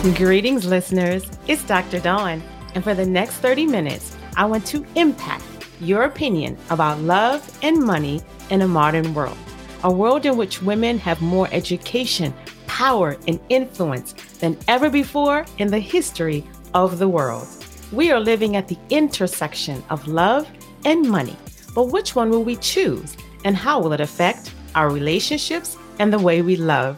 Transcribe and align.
Greetings, 0.00 0.64
listeners. 0.64 1.26
It's 1.46 1.62
Dr. 1.64 2.00
Dawn, 2.00 2.42
and 2.74 2.82
for 2.82 2.94
the 2.94 3.04
next 3.04 3.34
30 3.34 3.66
minutes, 3.66 4.16
I 4.34 4.46
want 4.46 4.64
to 4.68 4.82
impact 4.94 5.44
your 5.78 6.04
opinion 6.04 6.56
about 6.70 7.00
love 7.00 7.58
and 7.62 7.84
money 7.84 8.22
in 8.48 8.62
a 8.62 8.66
modern 8.66 9.12
world. 9.12 9.36
A 9.84 9.92
world 9.92 10.24
in 10.24 10.38
which 10.38 10.62
women 10.62 10.96
have 11.00 11.20
more 11.20 11.50
education, 11.52 12.32
power, 12.66 13.18
and 13.28 13.38
influence 13.50 14.14
than 14.38 14.56
ever 14.68 14.88
before 14.88 15.44
in 15.58 15.68
the 15.68 15.78
history 15.78 16.46
of 16.72 16.98
the 16.98 17.08
world. 17.08 17.46
We 17.92 18.10
are 18.10 18.20
living 18.20 18.56
at 18.56 18.68
the 18.68 18.78
intersection 18.88 19.84
of 19.90 20.08
love 20.08 20.48
and 20.86 21.06
money, 21.10 21.36
but 21.74 21.92
which 21.92 22.16
one 22.16 22.30
will 22.30 22.42
we 22.42 22.56
choose, 22.56 23.18
and 23.44 23.54
how 23.54 23.78
will 23.80 23.92
it 23.92 24.00
affect 24.00 24.54
our 24.74 24.88
relationships 24.88 25.76
and 25.98 26.10
the 26.10 26.18
way 26.18 26.40
we 26.40 26.56
love? 26.56 26.96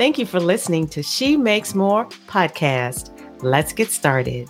Thank 0.00 0.18
you 0.18 0.24
for 0.24 0.40
listening 0.40 0.88
to 0.88 1.02
She 1.02 1.36
Makes 1.36 1.74
More 1.74 2.06
podcast. 2.26 3.10
Let's 3.42 3.74
get 3.74 3.90
started. 3.90 4.48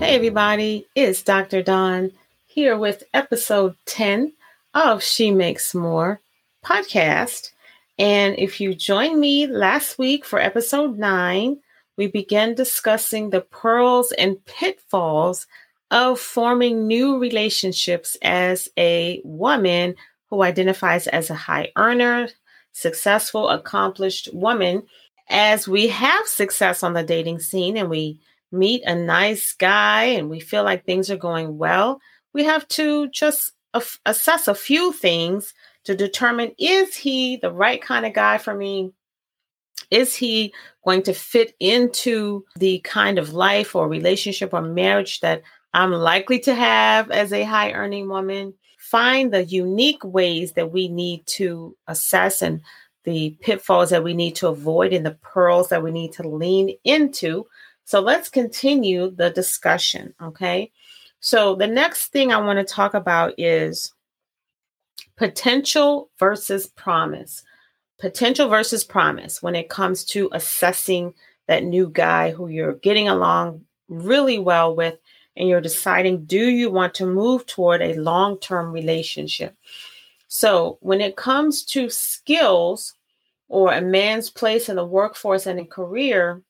Hey, 0.00 0.16
everybody, 0.16 0.88
it's 0.96 1.22
Dr. 1.22 1.62
Dawn 1.62 2.10
here 2.48 2.76
with 2.76 3.04
episode 3.14 3.76
10 3.86 4.32
of 4.74 5.04
She 5.04 5.30
Makes 5.30 5.72
More 5.72 6.20
podcast. 6.64 7.52
And 7.96 8.36
if 8.40 8.60
you 8.60 8.74
joined 8.74 9.20
me 9.20 9.46
last 9.46 10.00
week 10.00 10.24
for 10.24 10.40
episode 10.40 10.98
9, 10.98 11.60
we 11.96 12.08
began 12.08 12.56
discussing 12.56 13.30
the 13.30 13.42
pearls 13.42 14.10
and 14.10 14.44
pitfalls 14.46 15.46
of 15.90 16.20
forming 16.20 16.86
new 16.86 17.18
relationships 17.18 18.16
as 18.22 18.68
a 18.78 19.20
woman 19.24 19.94
who 20.28 20.42
identifies 20.42 21.06
as 21.08 21.30
a 21.30 21.34
high 21.34 21.72
earner, 21.76 22.28
successful, 22.72 23.48
accomplished 23.48 24.28
woman. 24.32 24.82
As 25.28 25.68
we 25.68 25.88
have 25.88 26.26
success 26.26 26.82
on 26.82 26.92
the 26.92 27.02
dating 27.02 27.40
scene 27.40 27.76
and 27.76 27.90
we 27.90 28.20
meet 28.52 28.82
a 28.84 28.94
nice 28.94 29.52
guy 29.52 30.04
and 30.04 30.28
we 30.28 30.40
feel 30.40 30.64
like 30.64 30.84
things 30.84 31.10
are 31.10 31.16
going 31.16 31.58
well, 31.58 32.00
we 32.32 32.44
have 32.44 32.66
to 32.68 33.08
just 33.08 33.52
assess 34.06 34.48
a 34.48 34.54
few 34.54 34.92
things 34.92 35.54
to 35.84 35.94
determine 35.94 36.52
is 36.58 36.94
he 36.94 37.36
the 37.36 37.52
right 37.52 37.80
kind 37.80 38.04
of 38.04 38.12
guy 38.12 38.38
for 38.38 38.54
me? 38.54 38.92
Is 39.90 40.14
he 40.14 40.52
going 40.84 41.02
to 41.04 41.14
fit 41.14 41.54
into 41.58 42.44
the 42.56 42.80
kind 42.80 43.18
of 43.18 43.32
life 43.32 43.74
or 43.74 43.88
relationship 43.88 44.52
or 44.52 44.62
marriage 44.62 45.20
that 45.20 45.42
I'm 45.72 45.92
likely 45.92 46.40
to 46.40 46.54
have 46.54 47.10
as 47.10 47.32
a 47.32 47.44
high 47.44 47.72
earning 47.72 48.08
woman. 48.08 48.54
Find 48.78 49.32
the 49.32 49.44
unique 49.44 50.02
ways 50.02 50.52
that 50.52 50.72
we 50.72 50.88
need 50.88 51.26
to 51.26 51.76
assess 51.86 52.42
and 52.42 52.60
the 53.04 53.36
pitfalls 53.40 53.90
that 53.90 54.04
we 54.04 54.14
need 54.14 54.36
to 54.36 54.48
avoid 54.48 54.92
and 54.92 55.06
the 55.06 55.18
pearls 55.22 55.68
that 55.68 55.82
we 55.82 55.90
need 55.90 56.12
to 56.12 56.28
lean 56.28 56.76
into. 56.84 57.46
So 57.84 58.00
let's 58.00 58.28
continue 58.28 59.10
the 59.10 59.30
discussion. 59.30 60.14
Okay. 60.22 60.70
So 61.20 61.54
the 61.54 61.66
next 61.66 62.08
thing 62.08 62.32
I 62.32 62.38
want 62.38 62.58
to 62.58 62.74
talk 62.74 62.94
about 62.94 63.34
is 63.38 63.92
potential 65.16 66.10
versus 66.18 66.66
promise. 66.66 67.42
Potential 67.98 68.48
versus 68.48 68.84
promise 68.84 69.42
when 69.42 69.54
it 69.54 69.68
comes 69.68 70.04
to 70.06 70.30
assessing 70.32 71.14
that 71.46 71.64
new 71.64 71.90
guy 71.90 72.30
who 72.30 72.48
you're 72.48 72.74
getting 72.74 73.08
along 73.08 73.62
really 73.88 74.38
well 74.38 74.74
with 74.74 74.98
and 75.40 75.48
you're 75.48 75.62
deciding 75.62 76.26
do 76.26 76.50
you 76.50 76.70
want 76.70 76.92
to 76.94 77.06
move 77.06 77.46
toward 77.46 77.80
a 77.80 77.94
long 77.94 78.38
term 78.38 78.72
relationship? 78.72 79.56
So, 80.28 80.76
when 80.80 81.00
it 81.00 81.16
comes 81.16 81.64
to 81.66 81.88
skills 81.88 82.94
or 83.48 83.72
a 83.72 83.80
man's 83.80 84.28
place 84.28 84.68
in 84.68 84.76
the 84.76 84.84
workforce 84.84 85.46
and 85.46 85.58
in 85.58 85.66
career, 85.66 86.42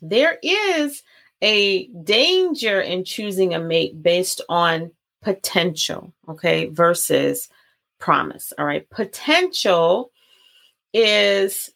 there 0.00 0.38
is 0.42 1.02
a 1.42 1.86
danger 1.88 2.80
in 2.80 3.04
choosing 3.04 3.52
a 3.54 3.60
mate 3.60 4.02
based 4.02 4.40
on 4.48 4.90
potential, 5.20 6.14
okay, 6.28 6.66
versus 6.66 7.50
promise. 7.98 8.54
All 8.58 8.64
right. 8.64 8.88
Potential 8.88 10.10
is 10.94 11.70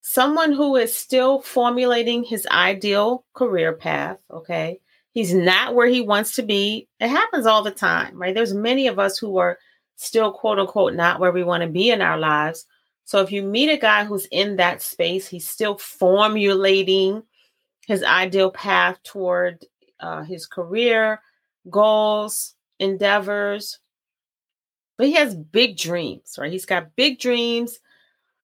someone 0.00 0.52
who 0.52 0.76
is 0.76 0.94
still 0.94 1.40
formulating 1.40 2.24
his 2.24 2.46
ideal 2.50 3.24
career 3.34 3.74
path, 3.74 4.18
okay? 4.30 4.80
He's 5.16 5.32
not 5.32 5.74
where 5.74 5.86
he 5.86 6.02
wants 6.02 6.32
to 6.32 6.42
be. 6.42 6.88
It 7.00 7.08
happens 7.08 7.46
all 7.46 7.62
the 7.62 7.70
time, 7.70 8.20
right? 8.20 8.34
There's 8.34 8.52
many 8.52 8.86
of 8.86 8.98
us 8.98 9.16
who 9.16 9.38
are 9.38 9.58
still 9.94 10.30
quote 10.30 10.58
unquote 10.58 10.92
not 10.92 11.20
where 11.20 11.32
we 11.32 11.42
want 11.42 11.62
to 11.62 11.70
be 11.70 11.90
in 11.90 12.02
our 12.02 12.18
lives. 12.18 12.66
So 13.06 13.22
if 13.22 13.32
you 13.32 13.42
meet 13.42 13.70
a 13.70 13.78
guy 13.78 14.04
who's 14.04 14.26
in 14.26 14.56
that 14.56 14.82
space, 14.82 15.26
he's 15.26 15.48
still 15.48 15.78
formulating 15.78 17.22
his 17.86 18.02
ideal 18.02 18.50
path 18.50 19.02
toward 19.04 19.64
uh, 20.00 20.22
his 20.22 20.46
career 20.46 21.22
goals, 21.70 22.54
endeavors. 22.78 23.78
But 24.98 25.06
he 25.06 25.14
has 25.14 25.34
big 25.34 25.78
dreams, 25.78 26.34
right? 26.38 26.52
He's 26.52 26.66
got 26.66 26.94
big 26.94 27.18
dreams 27.18 27.78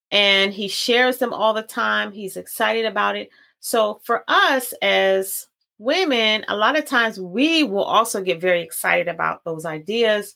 and 0.09 0.51
he 0.51 0.69
shares 0.69 1.19
them 1.19 1.33
all 1.33 1.53
the 1.53 1.61
time. 1.61 2.11
He's 2.13 2.35
excited 2.35 2.85
about 2.85 3.15
it. 3.15 3.29
So 3.59 4.01
for 4.03 4.23
us 4.27 4.73
as 4.81 5.45
women, 5.83 6.45
a 6.47 6.55
lot 6.55 6.77
of 6.77 6.85
times 6.85 7.19
we 7.19 7.63
will 7.63 7.83
also 7.83 8.21
get 8.21 8.39
very 8.39 8.61
excited 8.61 9.07
about 9.07 9.43
those 9.43 9.65
ideas. 9.65 10.35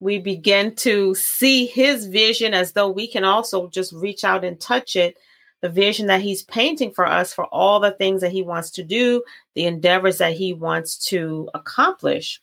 We 0.00 0.18
begin 0.18 0.74
to 0.76 1.14
see 1.14 1.66
his 1.66 2.06
vision 2.06 2.54
as 2.54 2.72
though 2.72 2.90
we 2.90 3.06
can 3.06 3.22
also 3.22 3.68
just 3.68 3.92
reach 3.92 4.24
out 4.24 4.44
and 4.44 4.60
touch 4.60 4.96
it. 4.96 5.16
The 5.60 5.68
vision 5.68 6.08
that 6.08 6.20
he's 6.20 6.42
painting 6.42 6.90
for 6.90 7.06
us 7.06 7.32
for 7.32 7.44
all 7.46 7.78
the 7.78 7.92
things 7.92 8.20
that 8.22 8.32
he 8.32 8.42
wants 8.42 8.72
to 8.72 8.82
do, 8.82 9.22
the 9.54 9.66
endeavors 9.66 10.18
that 10.18 10.32
he 10.32 10.52
wants 10.52 10.98
to 11.10 11.48
accomplish. 11.54 12.42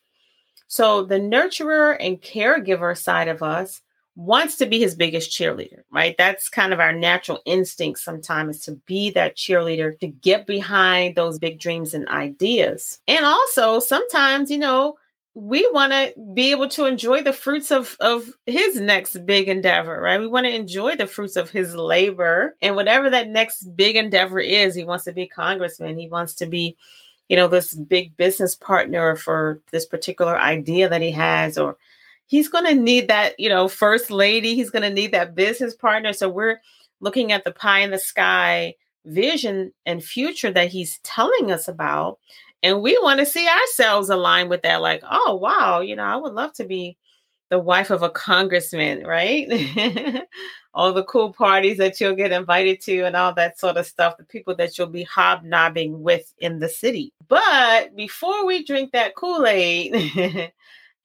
So, 0.67 1.03
the 1.03 1.19
nurturer 1.19 1.97
and 1.99 2.21
caregiver 2.21 2.97
side 2.97 3.27
of 3.27 3.43
us 3.43 3.81
wants 4.19 4.57
to 4.57 4.65
be 4.65 4.79
his 4.79 4.95
biggest 4.95 5.31
cheerleader, 5.31 5.83
right? 5.91 6.13
That's 6.17 6.49
kind 6.49 6.73
of 6.73 6.81
our 6.81 6.91
natural 6.91 7.39
instinct 7.45 8.01
sometimes 8.01 8.57
is 8.57 8.63
to 8.63 8.73
be 8.85 9.11
that 9.11 9.37
cheerleader, 9.37 9.97
to 10.01 10.07
get 10.07 10.45
behind 10.45 11.15
those 11.15 11.39
big 11.39 11.57
dreams 11.57 11.93
and 11.93 12.05
ideas. 12.09 12.99
And 13.07 13.25
also 13.25 13.79
sometimes, 13.79 14.51
you 14.51 14.57
know, 14.57 14.97
we 15.35 15.69
want 15.71 15.93
to 15.93 16.13
be 16.33 16.51
able 16.51 16.67
to 16.67 16.85
enjoy 16.85 17.23
the 17.23 17.31
fruits 17.31 17.71
of 17.71 17.95
of 18.01 18.29
his 18.45 18.81
next 18.81 19.25
big 19.25 19.47
endeavor 19.47 20.01
right 20.01 20.19
we 20.19 20.27
want 20.27 20.45
to 20.45 20.53
enjoy 20.53 20.95
the 20.95 21.05
fruits 21.05 21.35
of 21.35 21.51
his 21.51 21.75
labor 21.75 22.57
and 22.63 22.75
whatever 22.75 23.11
that 23.11 23.29
next 23.29 23.63
big 23.75 23.95
endeavor 23.95 24.39
is 24.39 24.73
he 24.73 24.83
wants 24.83 25.05
to 25.05 25.13
be 25.13 25.27
congressman 25.27 25.99
he 25.99 26.09
wants 26.09 26.33
to 26.33 26.47
be 26.47 26.75
you 27.29 27.37
know 27.37 27.47
this 27.47 27.75
big 27.75 28.17
business 28.17 28.55
partner 28.55 29.15
for 29.15 29.61
this 29.71 29.85
particular 29.85 30.37
idea 30.37 30.89
that 30.89 31.01
he 31.01 31.11
has 31.11 31.59
or 31.59 31.77
he's 32.29 32.47
going 32.47 32.65
to 32.65 32.75
need 32.75 33.07
that, 33.09 33.33
you 33.39 33.49
know, 33.49 33.67
first 33.67 34.11
lady. 34.11 34.53
He's 34.53 34.69
going 34.69 34.83
to 34.83 34.93
need 34.93 35.11
that 35.11 35.33
business 35.33 35.75
partner. 35.75 36.13
So 36.13 36.29
we're 36.29 36.61
looking 37.01 37.31
at 37.31 37.43
the 37.43 37.51
pie 37.51 37.79
in 37.79 37.89
the 37.89 37.97
sky 37.97 38.75
vision 39.03 39.73
and 39.85 40.03
future 40.03 40.51
that 40.51 40.69
he's 40.69 40.99
telling 40.99 41.51
us 41.51 41.67
about. 41.67 42.19
And 42.61 42.81
we 42.83 42.97
want 43.01 43.19
to 43.19 43.25
see 43.25 43.47
ourselves 43.47 44.09
align 44.09 44.47
with 44.47 44.61
that. 44.61 44.81
Like, 44.81 45.01
oh, 45.09 45.35
wow, 45.35 45.79
you 45.81 45.95
know, 45.95 46.03
I 46.03 46.17
would 46.17 46.33
love 46.33 46.53
to 46.53 46.65
be 46.65 46.97
the 47.49 47.57
wife 47.57 47.89
of 47.89 48.03
a 48.03 48.11
congressman, 48.11 49.07
right? 49.07 49.47
all 50.75 50.93
the 50.93 51.03
cool 51.05 51.33
parties 51.33 51.77
that 51.79 51.99
you'll 51.99 52.15
get 52.15 52.31
invited 52.31 52.79
to 52.81 53.01
and 53.05 53.15
all 53.15 53.33
that 53.33 53.57
sort 53.57 53.77
of 53.77 53.87
stuff, 53.87 54.17
the 54.17 54.23
people 54.23 54.55
that 54.55 54.77
you'll 54.77 54.85
be 54.85 55.03
hobnobbing 55.03 56.03
with 56.03 56.31
in 56.37 56.59
the 56.59 56.69
city. 56.69 57.11
But 57.27 57.95
before 57.95 58.45
we 58.45 58.63
drink 58.63 58.91
that 58.91 59.15
Kool 59.15 59.47
Aid, 59.47 59.95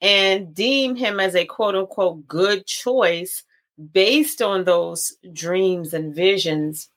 and 0.05 0.55
deem 0.55 0.95
him 0.95 1.19
as 1.19 1.35
a 1.35 1.47
quote 1.47 1.75
unquote 1.75 2.29
good 2.29 2.67
choice 2.67 3.43
based 3.93 4.43
on 4.43 4.65
those 4.65 5.17
dreams 5.33 5.95
and 5.95 6.15
visions, 6.15 6.91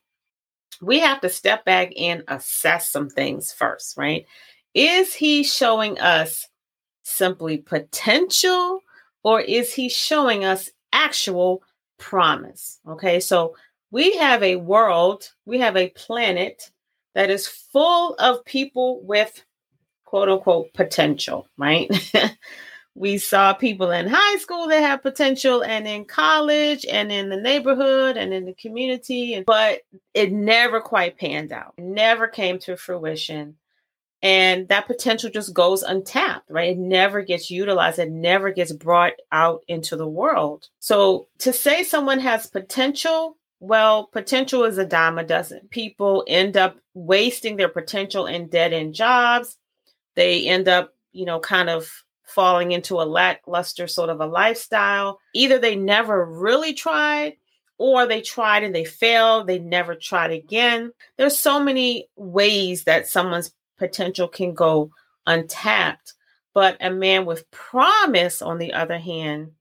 we 0.81 1.00
have 1.00 1.21
to 1.21 1.30
step 1.30 1.63
back 1.63 1.94
and 1.98 2.24
assess 2.27 2.92
some 2.92 3.09
things 3.09 3.54
first, 3.54 3.98
right? 3.98 4.25
Is 4.74 5.13
he 5.13 5.44
showing 5.44 5.98
us 6.00 6.50
simply 7.04 7.57
potential 7.57 8.81
or 9.24 9.39
is 9.39 9.74
he 9.74 9.88
showing 9.88 10.44
us 10.44 10.69
actual 10.92 11.63
promise? 11.98 12.81
Okay, 12.89 13.21
so 13.21 13.56
we 13.89 14.18
have 14.18 14.44
a 14.44 14.57
world, 14.57 15.31
we 15.45 15.59
have 15.59 15.77
a 15.77 15.92
planet 15.92 16.71
that 17.15 17.30
is 17.30 17.48
full 17.48 18.15
of 18.15 18.44
people 18.44 19.01
with 19.04 19.45
quote 20.04 20.27
unquote 20.27 20.74
potential, 20.74 21.48
right? 21.57 21.89
we 22.97 23.17
saw 23.17 23.53
people 23.53 23.91
in 23.91 24.07
high 24.07 24.38
school 24.38 24.67
that 24.67 24.81
have 24.81 25.03
potential 25.03 25.63
and 25.63 25.88
in 25.88 26.03
college 26.03 26.85
and 26.89 27.11
in 27.11 27.29
the 27.29 27.38
neighborhood 27.38 28.17
and 28.17 28.33
in 28.33 28.45
the 28.45 28.53
community 28.53 29.44
but 29.45 29.81
it 30.13 30.31
never 30.31 30.81
quite 30.81 31.17
panned 31.17 31.51
out 31.51 31.73
never 31.77 32.27
came 32.27 32.57
to 32.59 32.75
fruition 32.75 33.55
and 34.23 34.67
that 34.69 34.88
potential 34.88 35.29
just 35.29 35.53
goes 35.53 35.83
untapped, 35.83 36.49
right? 36.49 36.71
It 36.71 36.77
never 36.77 37.21
gets 37.21 37.51
utilized, 37.51 37.99
it 37.99 38.11
never 38.11 38.51
gets 38.51 38.71
brought 38.71 39.13
out 39.31 39.61
into 39.67 39.95
the 39.95 40.07
world. 40.07 40.69
So 40.79 41.27
to 41.39 41.53
say 41.53 41.83
someone 41.83 42.19
has 42.19 42.47
potential, 42.47 43.38
well, 43.59 44.07
potential 44.07 44.63
is 44.63 44.77
a 44.77 44.85
dime 44.85 45.17
a 45.17 45.23
dozen. 45.23 45.67
People 45.69 46.23
end 46.27 46.57
up 46.57 46.77
wasting 46.94 47.57
their 47.57 47.69
potential 47.69 48.25
in 48.25 48.47
dead 48.47 48.73
end 48.73 48.95
jobs. 48.95 49.57
They 50.15 50.47
end 50.47 50.67
up, 50.67 50.94
you 51.11 51.25
know, 51.25 51.39
kind 51.39 51.69
of 51.69 52.03
falling 52.27 52.71
into 52.71 52.95
a 53.01 53.03
lackluster 53.03 53.88
sort 53.88 54.09
of 54.09 54.21
a 54.21 54.25
lifestyle. 54.25 55.19
Either 55.33 55.57
they 55.57 55.75
never 55.75 56.25
really 56.25 56.74
tried 56.74 57.38
or 57.77 58.06
they 58.06 58.21
tried 58.21 58.63
and 58.63 58.75
they 58.75 58.83
failed, 58.83 59.47
they 59.47 59.59
never 59.59 59.95
tried 59.95 60.31
again. 60.31 60.91
There's 61.18 61.38
so 61.38 61.63
many 61.63 62.09
ways 62.15 62.83
that 62.83 63.07
someone's 63.07 63.51
potential 63.77 64.27
can 64.27 64.53
go 64.53 64.91
untapped. 65.25 66.13
But 66.53 66.77
a 66.81 66.89
man 66.89 67.25
with 67.25 67.50
promise, 67.51 68.41
on 68.41 68.57
the 68.57 68.73
other 68.73 68.97
hand, 68.97 69.51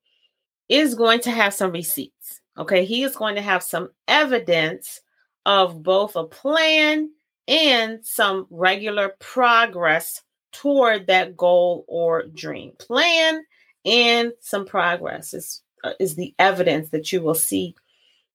is 0.68 0.94
going 0.94 1.20
to 1.20 1.30
have 1.30 1.52
some 1.54 1.72
receipts. 1.72 2.40
Okay. 2.58 2.84
He 2.84 3.02
is 3.02 3.16
going 3.16 3.34
to 3.34 3.42
have 3.42 3.62
some 3.62 3.90
evidence 4.08 5.02
of 5.44 5.82
both 5.82 6.16
a 6.16 6.24
plan 6.24 7.10
and 7.46 8.04
some 8.04 8.46
regular 8.50 9.14
progress 9.20 10.22
toward 10.60 11.06
that 11.06 11.36
goal 11.36 11.84
or 11.88 12.24
dream. 12.26 12.72
Plan 12.78 13.44
and 13.84 14.32
some 14.40 14.66
progress 14.66 15.34
is, 15.34 15.62
uh, 15.84 15.92
is 16.00 16.14
the 16.14 16.34
evidence 16.38 16.90
that 16.90 17.12
you 17.12 17.22
will 17.22 17.34
see 17.34 17.74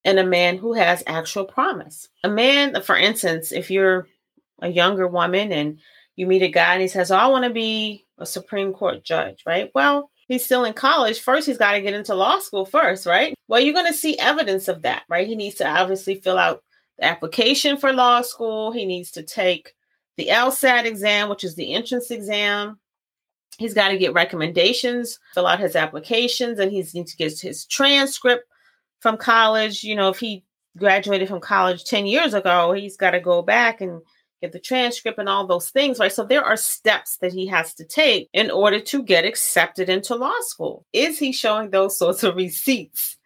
in 0.03 0.17
a 0.17 0.23
man 0.23 0.57
who 0.57 0.73
has 0.73 1.03
actual 1.07 1.45
promise. 1.45 2.09
A 2.23 2.29
man, 2.29 2.81
for 2.81 2.97
instance, 2.97 3.51
if 3.51 3.69
you're 3.69 4.07
a 4.61 4.69
younger 4.69 5.07
woman 5.07 5.51
and 5.51 5.79
you 6.15 6.27
meet 6.27 6.41
a 6.41 6.47
guy 6.47 6.73
and 6.73 6.81
he 6.81 6.87
says, 6.87 7.11
oh, 7.11 7.17
I 7.17 7.27
want 7.27 7.45
to 7.45 7.51
be 7.51 8.05
a 8.17 8.25
Supreme 8.25 8.73
Court 8.73 9.03
judge, 9.03 9.43
right? 9.45 9.71
Well, 9.73 10.11
he's 10.27 10.45
still 10.45 10.63
in 10.65 10.73
college. 10.73 11.19
First, 11.19 11.47
he's 11.47 11.57
got 11.57 11.73
to 11.73 11.81
get 11.81 11.93
into 11.93 12.15
law 12.15 12.39
school 12.39 12.65
first, 12.65 13.05
right? 13.05 13.33
Well, 13.47 13.59
you're 13.59 13.73
going 13.73 13.87
to 13.87 13.93
see 13.93 14.17
evidence 14.17 14.67
of 14.67 14.83
that, 14.83 15.03
right? 15.09 15.27
He 15.27 15.35
needs 15.35 15.55
to 15.55 15.67
obviously 15.67 16.15
fill 16.15 16.37
out 16.37 16.63
the 16.97 17.05
application 17.05 17.77
for 17.77 17.93
law 17.93 18.21
school. 18.21 18.71
He 18.71 18.85
needs 18.85 19.11
to 19.11 19.23
take 19.23 19.73
the 20.21 20.31
LSAT 20.31 20.85
exam, 20.85 21.29
which 21.29 21.43
is 21.43 21.55
the 21.55 21.73
entrance 21.73 22.11
exam. 22.11 22.79
He's 23.57 23.73
got 23.73 23.89
to 23.89 23.97
get 23.97 24.13
recommendations, 24.13 25.19
fill 25.33 25.47
out 25.47 25.59
his 25.59 25.75
applications, 25.75 26.59
and 26.59 26.71
he 26.71 26.85
needs 26.93 27.11
to 27.11 27.17
get 27.17 27.39
his 27.39 27.65
transcript 27.65 28.45
from 28.99 29.17
college. 29.17 29.83
You 29.83 29.95
know, 29.95 30.09
if 30.09 30.19
he 30.19 30.43
graduated 30.77 31.27
from 31.27 31.39
college 31.39 31.85
10 31.85 32.05
years 32.05 32.35
ago, 32.35 32.71
he's 32.71 32.97
got 32.97 33.11
to 33.11 33.19
go 33.19 33.41
back 33.41 33.81
and 33.81 34.01
get 34.41 34.51
the 34.51 34.59
transcript 34.59 35.17
and 35.17 35.27
all 35.27 35.47
those 35.47 35.69
things, 35.71 35.97
right? 35.97 36.11
So 36.11 36.23
there 36.23 36.43
are 36.43 36.57
steps 36.57 37.17
that 37.17 37.33
he 37.33 37.47
has 37.47 37.73
to 37.75 37.85
take 37.85 38.29
in 38.31 38.51
order 38.51 38.79
to 38.79 39.03
get 39.03 39.25
accepted 39.25 39.89
into 39.89 40.15
law 40.15 40.39
school. 40.41 40.85
Is 40.93 41.17
he 41.17 41.31
showing 41.31 41.71
those 41.71 41.97
sorts 41.97 42.23
of 42.23 42.35
receipts? 42.35 43.17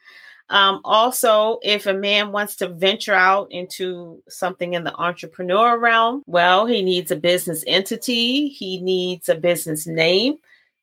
Um, 0.50 0.82
also, 0.86 1.60
if 1.64 1.88
a 1.88 1.94
man 1.94 2.32
wants 2.32 2.56
to 2.58 2.70
venture 2.70 3.16
out 3.16 3.52
into 3.52 4.22
something 4.30 4.74
in 4.74 4.84
the 4.84 4.94
entrepreneur 4.96 5.80
realm, 5.80 6.22
well, 6.28 6.68
he 6.68 6.84
needs 6.84 7.10
a 7.10 7.16
business 7.16 7.64
entity, 7.66 8.50
he 8.50 8.80
needs 8.82 9.28
a 9.28 9.36
business 9.36 9.88
name, 9.88 10.36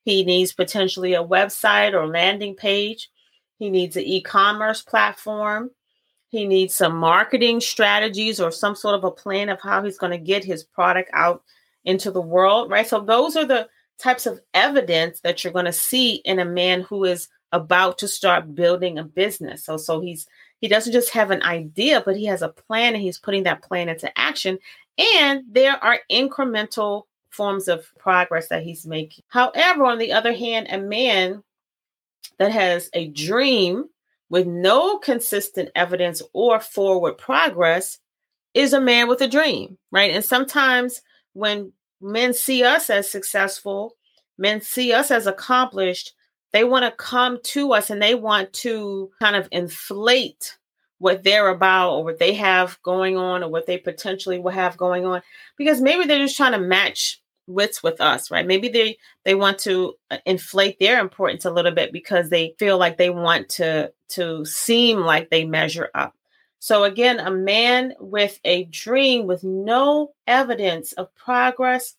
he 0.03 0.25
needs 0.25 0.53
potentially 0.53 1.13
a 1.13 1.23
website 1.23 1.93
or 1.93 2.07
landing 2.07 2.55
page, 2.55 3.09
he 3.57 3.69
needs 3.69 3.95
an 3.95 4.03
e 4.03 4.21
commerce 4.21 4.81
platform. 4.81 5.71
He 6.27 6.47
needs 6.47 6.73
some 6.73 6.97
marketing 6.97 7.61
strategies 7.61 8.41
or 8.41 8.51
some 8.51 8.75
sort 8.75 8.95
of 8.95 9.03
a 9.03 9.11
plan 9.11 9.49
of 9.49 9.61
how 9.61 9.83
he's 9.83 9.99
going 9.99 10.11
to 10.11 10.17
get 10.17 10.43
his 10.43 10.63
product 10.63 11.11
out 11.13 11.43
into 11.85 12.09
the 12.09 12.21
world, 12.21 12.71
right? 12.71 12.87
So, 12.87 12.99
those 12.99 13.35
are 13.35 13.45
the 13.45 13.69
types 13.99 14.25
of 14.25 14.41
evidence 14.53 15.19
that 15.21 15.43
you're 15.43 15.53
going 15.53 15.65
to 15.65 15.71
see 15.71 16.15
in 16.25 16.39
a 16.39 16.45
man 16.45 16.81
who 16.81 17.03
is 17.03 17.29
about 17.53 17.97
to 17.99 18.07
start 18.07 18.55
building 18.55 18.99
a 18.99 19.03
business. 19.03 19.63
So, 19.63 19.77
so 19.77 20.01
he's 20.01 20.27
he 20.59 20.67
doesn't 20.67 20.93
just 20.93 21.11
have 21.11 21.31
an 21.31 21.43
idea, 21.43 22.01
but 22.05 22.17
he 22.17 22.25
has 22.25 22.41
a 22.41 22.49
plan 22.49 22.93
and 22.93 23.03
he's 23.03 23.19
putting 23.19 23.43
that 23.43 23.61
plan 23.61 23.89
into 23.89 24.17
action. 24.17 24.57
And 24.97 25.43
there 25.49 25.81
are 25.83 25.99
incremental 26.11 27.03
forms 27.29 27.67
of 27.67 27.89
progress 27.97 28.47
that 28.47 28.63
he's 28.63 28.85
making. 28.85 29.23
However, 29.27 29.85
on 29.85 29.97
the 29.97 30.13
other 30.13 30.33
hand, 30.33 30.67
a 30.69 30.77
man 30.77 31.43
that 32.37 32.51
has 32.51 32.89
a 32.93 33.07
dream 33.09 33.89
with 34.29 34.47
no 34.47 34.97
consistent 34.97 35.69
evidence 35.75 36.21
or 36.31 36.59
forward 36.59 37.17
progress 37.17 37.99
is 38.53 38.73
a 38.73 38.81
man 38.81 39.07
with 39.07 39.21
a 39.21 39.27
dream, 39.27 39.77
right? 39.91 40.11
And 40.11 40.23
sometimes 40.23 41.01
when 41.33 41.73
men 41.99 42.33
see 42.33 42.63
us 42.63 42.89
as 42.89 43.09
successful, 43.09 43.95
men 44.37 44.61
see 44.61 44.93
us 44.93 45.11
as 45.11 45.27
accomplished, 45.27 46.13
they 46.53 46.63
want 46.63 46.85
to 46.85 46.91
come 46.91 47.39
to 47.43 47.73
us 47.73 47.89
and 47.89 48.01
they 48.01 48.15
want 48.15 48.53
to 48.53 49.11
kind 49.19 49.35
of 49.35 49.47
inflate 49.51 50.57
what 50.99 51.23
they're 51.23 51.49
about 51.49 51.91
or 51.91 52.03
what 52.05 52.19
they 52.19 52.33
have 52.35 52.81
going 52.83 53.17
on 53.17 53.43
or 53.43 53.49
what 53.49 53.65
they 53.65 53.77
potentially 53.77 54.39
will 54.39 54.51
have 54.51 54.77
going 54.77 55.05
on. 55.05 55.21
Because 55.57 55.81
maybe 55.81 56.05
they're 56.05 56.19
just 56.19 56.37
trying 56.37 56.53
to 56.53 56.59
match 56.59 57.19
wits 57.47 57.83
with 57.83 57.99
us 57.99 58.31
right? 58.31 58.47
Maybe 58.47 58.69
they 58.69 58.97
they 59.25 59.35
want 59.35 59.59
to 59.59 59.95
uh, 60.09 60.17
inflate 60.25 60.79
their 60.79 60.99
importance 60.99 61.45
a 61.45 61.51
little 61.51 61.73
bit 61.73 61.91
because 61.91 62.29
they 62.29 62.55
feel 62.57 62.77
like 62.77 62.97
they 62.97 63.09
want 63.09 63.49
to 63.49 63.91
to 64.09 64.45
seem 64.45 64.99
like 64.99 65.29
they 65.29 65.43
measure 65.43 65.89
up. 65.93 66.15
So 66.59 66.85
again 66.85 67.19
a 67.19 67.31
man 67.31 67.93
with 67.99 68.39
a 68.45 68.63
dream 68.65 69.27
with 69.27 69.43
no 69.43 70.13
evidence 70.25 70.93
of 70.93 71.13
progress 71.15 71.95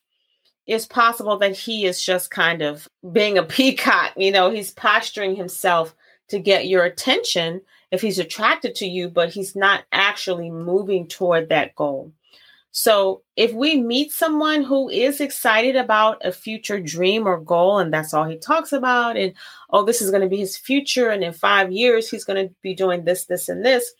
it's 0.66 0.86
possible 0.86 1.38
that 1.38 1.56
he 1.56 1.84
is 1.84 2.02
just 2.02 2.30
kind 2.30 2.62
of 2.62 2.88
being 3.12 3.38
a 3.38 3.42
peacock 3.42 4.12
you 4.16 4.30
know 4.30 4.50
he's 4.50 4.70
posturing 4.70 5.36
himself 5.36 5.94
to 6.28 6.38
get 6.38 6.68
your 6.68 6.84
attention 6.84 7.60
if 7.90 8.00
he's 8.00 8.18
attracted 8.18 8.74
to 8.74 8.86
you 8.86 9.08
but 9.08 9.30
he's 9.30 9.54
not 9.54 9.84
actually 9.92 10.50
moving 10.50 11.06
toward 11.06 11.48
that 11.48 11.74
goal. 11.76 12.12
So, 12.76 13.22
if 13.36 13.52
we 13.52 13.80
meet 13.80 14.10
someone 14.10 14.64
who 14.64 14.88
is 14.88 15.20
excited 15.20 15.76
about 15.76 16.26
a 16.26 16.32
future 16.32 16.80
dream 16.80 17.24
or 17.24 17.38
goal, 17.38 17.78
and 17.78 17.94
that's 17.94 18.12
all 18.12 18.24
he 18.24 18.36
talks 18.36 18.72
about, 18.72 19.16
and 19.16 19.32
oh, 19.70 19.84
this 19.84 20.02
is 20.02 20.10
going 20.10 20.24
to 20.24 20.28
be 20.28 20.38
his 20.38 20.56
future, 20.56 21.10
and 21.10 21.22
in 21.22 21.32
five 21.32 21.70
years, 21.70 22.10
he's 22.10 22.24
going 22.24 22.48
to 22.48 22.52
be 22.62 22.74
doing 22.74 23.04
this, 23.04 23.26
this, 23.26 23.48
and 23.48 23.64
this, 23.64 23.92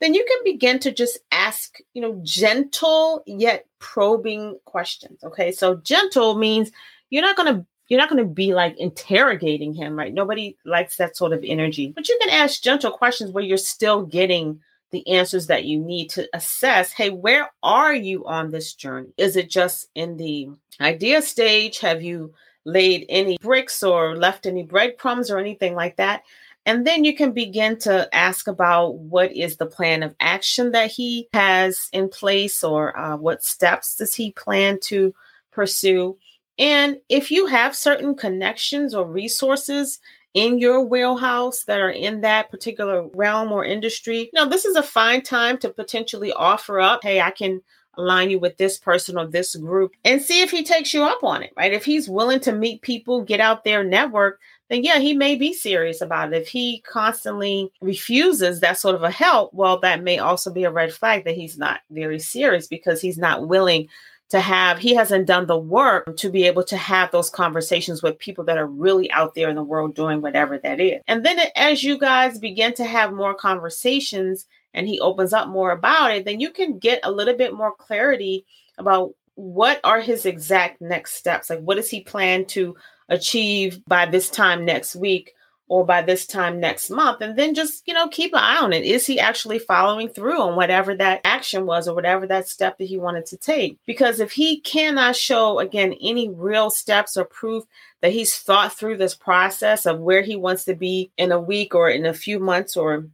then 0.00 0.14
you 0.14 0.24
can 0.28 0.38
begin 0.44 0.78
to 0.80 0.92
just 0.92 1.18
ask, 1.32 1.78
you 1.92 2.02
know, 2.02 2.20
gentle 2.22 3.22
yet 3.26 3.66
probing 3.78 4.58
questions. 4.64 5.22
Okay. 5.24 5.52
So, 5.52 5.76
gentle 5.76 6.36
means 6.36 6.70
you're 7.10 7.22
not 7.22 7.36
going 7.36 7.54
to 7.54 7.66
you're 7.88 8.00
not 8.00 8.10
going 8.10 8.22
to 8.22 8.28
be 8.28 8.54
like 8.54 8.76
interrogating 8.78 9.72
him, 9.72 9.98
right? 9.98 10.12
Nobody 10.12 10.56
likes 10.64 10.96
that 10.96 11.16
sort 11.16 11.32
of 11.32 11.42
energy. 11.42 11.92
But 11.94 12.08
you 12.08 12.18
can 12.20 12.30
ask 12.30 12.62
gentle 12.62 12.92
questions 12.92 13.32
where 13.32 13.44
you're 13.44 13.56
still 13.56 14.04
getting 14.04 14.60
the 14.90 15.06
answers 15.08 15.46
that 15.46 15.64
you 15.64 15.80
need 15.80 16.08
to 16.10 16.28
assess 16.34 16.92
hey, 16.92 17.10
where 17.10 17.50
are 17.62 17.94
you 17.94 18.26
on 18.26 18.50
this 18.50 18.74
journey? 18.74 19.08
Is 19.16 19.36
it 19.36 19.50
just 19.50 19.88
in 19.94 20.16
the 20.16 20.50
idea 20.80 21.22
stage? 21.22 21.78
Have 21.80 22.02
you 22.02 22.32
laid 22.64 23.06
any 23.08 23.38
bricks 23.40 23.82
or 23.82 24.16
left 24.16 24.46
any 24.46 24.62
breadcrumbs 24.62 25.30
or 25.30 25.38
anything 25.38 25.74
like 25.74 25.96
that? 25.96 26.22
And 26.66 26.86
then 26.86 27.04
you 27.04 27.16
can 27.16 27.32
begin 27.32 27.78
to 27.80 28.14
ask 28.14 28.46
about 28.46 28.96
what 28.96 29.32
is 29.32 29.56
the 29.56 29.66
plan 29.66 30.02
of 30.02 30.14
action 30.20 30.72
that 30.72 30.90
he 30.90 31.28
has 31.32 31.88
in 31.92 32.08
place 32.08 32.62
or 32.62 32.98
uh, 32.98 33.16
what 33.16 33.42
steps 33.42 33.96
does 33.96 34.14
he 34.14 34.32
plan 34.32 34.78
to 34.82 35.14
pursue. 35.50 36.18
And 36.58 36.98
if 37.08 37.30
you 37.30 37.46
have 37.46 37.74
certain 37.74 38.14
connections 38.14 38.94
or 38.94 39.06
resources 39.06 40.00
in 40.34 40.58
your 40.58 40.84
wheelhouse 40.84 41.64
that 41.64 41.80
are 41.80 41.90
in 41.90 42.20
that 42.20 42.50
particular 42.50 43.06
realm 43.14 43.50
or 43.50 43.64
industry, 43.64 44.30
you 44.32 44.48
this 44.48 44.64
is 44.64 44.76
a 44.76 44.82
fine 44.82 45.22
time 45.22 45.58
to 45.58 45.70
potentially 45.70 46.32
offer 46.32 46.80
up, 46.80 47.00
hey, 47.02 47.20
I 47.20 47.30
can 47.30 47.62
align 47.96 48.30
you 48.30 48.38
with 48.38 48.56
this 48.56 48.78
person 48.78 49.18
or 49.18 49.26
this 49.26 49.56
group 49.56 49.92
and 50.04 50.22
see 50.22 50.40
if 50.40 50.50
he 50.50 50.62
takes 50.62 50.94
you 50.94 51.02
up 51.02 51.24
on 51.24 51.42
it, 51.42 51.52
right? 51.56 51.72
If 51.72 51.84
he's 51.84 52.08
willing 52.08 52.40
to 52.40 52.52
meet 52.52 52.82
people, 52.82 53.22
get 53.22 53.40
out 53.40 53.64
there, 53.64 53.82
network, 53.82 54.38
then 54.68 54.84
yeah, 54.84 54.98
he 54.98 55.14
may 55.14 55.34
be 55.34 55.52
serious 55.52 56.00
about 56.00 56.32
it. 56.32 56.42
If 56.42 56.48
he 56.48 56.80
constantly 56.80 57.72
refuses 57.80 58.60
that 58.60 58.78
sort 58.78 58.94
of 58.94 59.02
a 59.02 59.10
help, 59.10 59.54
well, 59.54 59.80
that 59.80 60.02
may 60.02 60.18
also 60.18 60.52
be 60.52 60.64
a 60.64 60.70
red 60.70 60.92
flag 60.92 61.24
that 61.24 61.34
he's 61.34 61.56
not 61.56 61.80
very 61.90 62.18
serious 62.18 62.66
because 62.66 63.00
he's 63.00 63.18
not 63.18 63.48
willing 63.48 63.88
to 64.30 64.40
have 64.40 64.78
he 64.78 64.94
hasn't 64.94 65.26
done 65.26 65.46
the 65.46 65.58
work 65.58 66.16
to 66.16 66.30
be 66.30 66.44
able 66.44 66.64
to 66.64 66.76
have 66.76 67.10
those 67.10 67.30
conversations 67.30 68.02
with 68.02 68.18
people 68.18 68.44
that 68.44 68.58
are 68.58 68.66
really 68.66 69.10
out 69.12 69.34
there 69.34 69.48
in 69.48 69.56
the 69.56 69.62
world 69.62 69.94
doing 69.94 70.20
whatever 70.20 70.58
that 70.58 70.80
is 70.80 71.00
and 71.08 71.24
then 71.24 71.38
as 71.56 71.82
you 71.82 71.98
guys 71.98 72.38
begin 72.38 72.74
to 72.74 72.84
have 72.84 73.12
more 73.12 73.34
conversations 73.34 74.46
and 74.74 74.86
he 74.86 75.00
opens 75.00 75.32
up 75.32 75.48
more 75.48 75.70
about 75.70 76.10
it 76.10 76.24
then 76.24 76.40
you 76.40 76.50
can 76.50 76.78
get 76.78 77.00
a 77.04 77.10
little 77.10 77.34
bit 77.34 77.54
more 77.54 77.74
clarity 77.74 78.44
about 78.76 79.14
what 79.34 79.80
are 79.82 80.00
his 80.00 80.26
exact 80.26 80.80
next 80.80 81.14
steps 81.14 81.48
like 81.48 81.60
what 81.60 81.76
does 81.76 81.88
he 81.88 82.00
plan 82.00 82.44
to 82.44 82.76
achieve 83.08 83.84
by 83.86 84.06
this 84.06 84.30
time 84.30 84.64
next 84.64 84.96
week 84.96 85.34
or 85.68 85.84
by 85.84 86.00
this 86.00 86.26
time 86.26 86.58
next 86.60 86.88
month. 86.88 87.20
And 87.20 87.38
then 87.38 87.54
just 87.54 87.86
you 87.86 87.94
know 87.94 88.08
keep 88.08 88.32
an 88.32 88.40
eye 88.40 88.58
on 88.58 88.72
it. 88.72 88.84
Is 88.84 89.06
he 89.06 89.20
actually 89.20 89.58
following 89.58 90.08
through 90.08 90.40
on 90.40 90.56
whatever 90.56 90.94
that 90.94 91.20
action 91.24 91.66
was 91.66 91.86
or 91.86 91.94
whatever 91.94 92.26
that 92.26 92.48
step 92.48 92.78
that 92.78 92.84
he 92.84 92.98
wanted 92.98 93.26
to 93.26 93.36
take? 93.36 93.78
Because 93.86 94.20
if 94.20 94.32
he 94.32 94.60
cannot 94.60 95.16
show 95.16 95.58
again 95.58 95.94
any 96.00 96.28
real 96.28 96.70
steps 96.70 97.16
or 97.16 97.24
proof 97.24 97.64
that 98.00 98.12
he's 98.12 98.36
thought 98.36 98.72
through 98.72 98.96
this 98.96 99.14
process 99.14 99.86
of 99.86 100.00
where 100.00 100.22
he 100.22 100.36
wants 100.36 100.64
to 100.64 100.74
be 100.74 101.10
in 101.18 101.32
a 101.32 101.40
week 101.40 101.74
or 101.74 101.90
in 101.90 102.06
a 102.06 102.14
few 102.14 102.38
months 102.38 102.76
or 102.76 103.06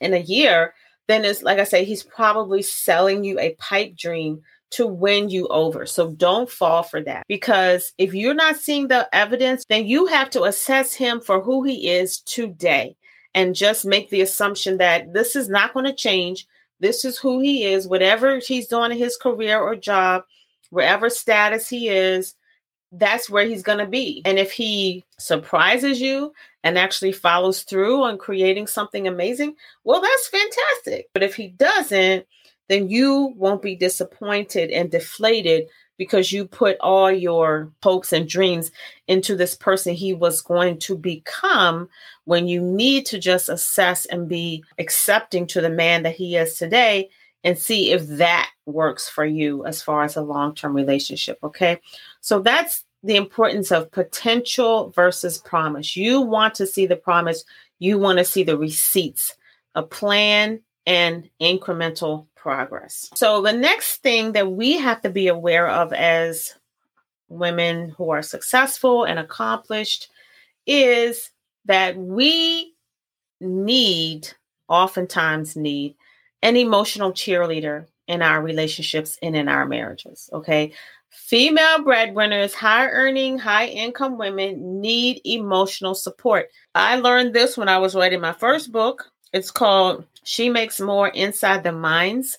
in 0.00 0.14
a 0.14 0.18
year 0.18 0.74
then 1.06 1.24
it's 1.24 1.42
like 1.42 1.58
i 1.58 1.64
say 1.64 1.84
he's 1.84 2.02
probably 2.02 2.62
selling 2.62 3.24
you 3.24 3.38
a 3.38 3.54
pipe 3.58 3.96
dream 3.96 4.42
to 4.70 4.86
win 4.86 5.28
you 5.30 5.48
over. 5.48 5.86
So 5.86 6.12
don't 6.12 6.50
fall 6.50 6.82
for 6.82 7.02
that 7.02 7.24
because 7.28 7.92
if 7.98 8.14
you're 8.14 8.34
not 8.34 8.56
seeing 8.56 8.88
the 8.88 9.08
evidence, 9.14 9.64
then 9.68 9.86
you 9.86 10.06
have 10.06 10.30
to 10.30 10.44
assess 10.44 10.94
him 10.94 11.20
for 11.20 11.40
who 11.40 11.62
he 11.62 11.88
is 11.88 12.20
today 12.20 12.96
and 13.34 13.54
just 13.54 13.86
make 13.86 14.10
the 14.10 14.20
assumption 14.20 14.78
that 14.78 15.12
this 15.14 15.36
is 15.36 15.48
not 15.48 15.72
going 15.72 15.86
to 15.86 15.94
change. 15.94 16.46
This 16.80 17.04
is 17.04 17.18
who 17.18 17.40
he 17.40 17.64
is, 17.64 17.88
whatever 17.88 18.38
he's 18.38 18.68
doing 18.68 18.92
in 18.92 18.98
his 18.98 19.16
career 19.16 19.58
or 19.58 19.74
job, 19.74 20.24
wherever 20.70 21.10
status 21.10 21.68
he 21.68 21.88
is, 21.88 22.34
that's 22.92 23.28
where 23.28 23.46
he's 23.46 23.62
going 23.62 23.78
to 23.78 23.86
be. 23.86 24.22
And 24.24 24.38
if 24.38 24.52
he 24.52 25.04
surprises 25.18 26.00
you 26.00 26.32
and 26.64 26.78
actually 26.78 27.12
follows 27.12 27.62
through 27.62 28.02
on 28.02 28.18
creating 28.18 28.66
something 28.66 29.06
amazing, 29.06 29.54
well, 29.84 30.00
that's 30.00 30.28
fantastic. 30.28 31.08
But 31.12 31.22
if 31.22 31.34
he 31.34 31.48
doesn't, 31.48 32.26
then 32.68 32.88
you 32.88 33.34
won't 33.36 33.62
be 33.62 33.74
disappointed 33.74 34.70
and 34.70 34.90
deflated 34.90 35.68
because 35.96 36.30
you 36.32 36.46
put 36.46 36.78
all 36.80 37.10
your 37.10 37.72
hopes 37.82 38.12
and 38.12 38.28
dreams 38.28 38.70
into 39.08 39.36
this 39.36 39.54
person 39.54 39.94
he 39.94 40.14
was 40.14 40.40
going 40.40 40.78
to 40.78 40.96
become 40.96 41.88
when 42.24 42.46
you 42.46 42.60
need 42.60 43.04
to 43.06 43.18
just 43.18 43.48
assess 43.48 44.06
and 44.06 44.28
be 44.28 44.62
accepting 44.78 45.46
to 45.46 45.60
the 45.60 45.70
man 45.70 46.04
that 46.04 46.14
he 46.14 46.36
is 46.36 46.56
today 46.56 47.10
and 47.44 47.58
see 47.58 47.90
if 47.92 48.06
that 48.06 48.50
works 48.66 49.08
for 49.08 49.24
you 49.24 49.64
as 49.66 49.82
far 49.82 50.04
as 50.04 50.16
a 50.16 50.22
long 50.22 50.54
term 50.54 50.74
relationship. 50.74 51.38
Okay. 51.42 51.80
So 52.20 52.40
that's 52.40 52.84
the 53.02 53.16
importance 53.16 53.70
of 53.70 53.90
potential 53.90 54.90
versus 54.90 55.38
promise. 55.38 55.96
You 55.96 56.20
want 56.20 56.54
to 56.54 56.66
see 56.66 56.86
the 56.86 56.96
promise, 56.96 57.44
you 57.78 57.98
want 57.98 58.18
to 58.18 58.24
see 58.24 58.42
the 58.42 58.58
receipts, 58.58 59.36
a 59.74 59.82
plan 59.82 60.60
and 60.88 61.28
incremental 61.38 62.26
progress. 62.34 63.10
So, 63.14 63.42
the 63.42 63.52
next 63.52 63.98
thing 63.98 64.32
that 64.32 64.50
we 64.50 64.78
have 64.78 65.02
to 65.02 65.10
be 65.10 65.28
aware 65.28 65.68
of 65.68 65.92
as 65.92 66.54
women 67.28 67.90
who 67.90 68.08
are 68.08 68.22
successful 68.22 69.04
and 69.04 69.18
accomplished 69.18 70.08
is 70.66 71.30
that 71.66 71.98
we 71.98 72.74
need, 73.38 74.28
oftentimes, 74.66 75.56
need 75.56 75.94
an 76.42 76.56
emotional 76.56 77.12
cheerleader 77.12 77.86
in 78.06 78.22
our 78.22 78.40
relationships 78.40 79.18
and 79.22 79.36
in 79.36 79.46
our 79.46 79.66
marriages. 79.66 80.30
Okay. 80.32 80.72
Female 81.10 81.82
breadwinners, 81.84 82.54
high 82.54 82.86
earning, 82.86 83.38
high 83.38 83.66
income 83.66 84.16
women 84.16 84.80
need 84.80 85.20
emotional 85.24 85.94
support. 85.94 86.48
I 86.74 86.96
learned 86.96 87.34
this 87.34 87.58
when 87.58 87.68
I 87.68 87.76
was 87.76 87.94
writing 87.94 88.20
my 88.20 88.32
first 88.32 88.72
book. 88.72 89.10
It's 89.32 89.50
called 89.50 90.04
she 90.24 90.48
makes 90.48 90.80
more 90.80 91.08
inside 91.08 91.62
the 91.62 91.72
minds 91.72 92.38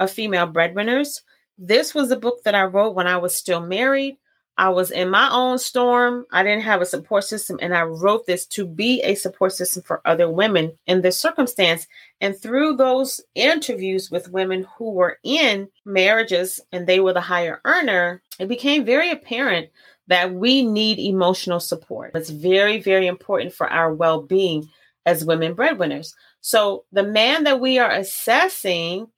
of 0.00 0.10
female 0.10 0.46
breadwinners. 0.46 1.22
This 1.56 1.94
was 1.94 2.10
a 2.10 2.18
book 2.18 2.42
that 2.44 2.54
I 2.54 2.64
wrote 2.64 2.94
when 2.94 3.06
I 3.06 3.16
was 3.16 3.34
still 3.34 3.60
married. 3.60 4.16
I 4.56 4.70
was 4.70 4.90
in 4.90 5.08
my 5.08 5.30
own 5.30 5.58
storm. 5.58 6.26
I 6.32 6.42
didn't 6.42 6.62
have 6.62 6.80
a 6.80 6.86
support 6.86 7.22
system, 7.22 7.60
and 7.62 7.72
I 7.72 7.82
wrote 7.82 8.26
this 8.26 8.44
to 8.46 8.66
be 8.66 9.00
a 9.02 9.14
support 9.14 9.52
system 9.52 9.84
for 9.84 10.02
other 10.04 10.28
women 10.28 10.76
in 10.86 11.00
this 11.00 11.18
circumstance. 11.18 11.86
And 12.20 12.36
through 12.36 12.76
those 12.76 13.20
interviews 13.36 14.10
with 14.10 14.32
women 14.32 14.66
who 14.76 14.90
were 14.90 15.18
in 15.22 15.68
marriages 15.84 16.58
and 16.72 16.86
they 16.86 16.98
were 16.98 17.12
the 17.12 17.20
higher 17.20 17.60
earner, 17.64 18.20
it 18.40 18.48
became 18.48 18.84
very 18.84 19.12
apparent 19.12 19.70
that 20.08 20.34
we 20.34 20.64
need 20.64 20.98
emotional 20.98 21.60
support. 21.60 22.10
It's 22.16 22.30
very, 22.30 22.80
very 22.80 23.06
important 23.06 23.54
for 23.54 23.68
our 23.68 23.94
well 23.94 24.22
being 24.22 24.68
as 25.06 25.24
women 25.24 25.54
breadwinners. 25.54 26.14
So 26.40 26.84
the 26.92 27.02
man 27.02 27.44
that 27.44 27.60
we 27.60 27.78
are 27.78 27.90
assessing, 27.90 29.08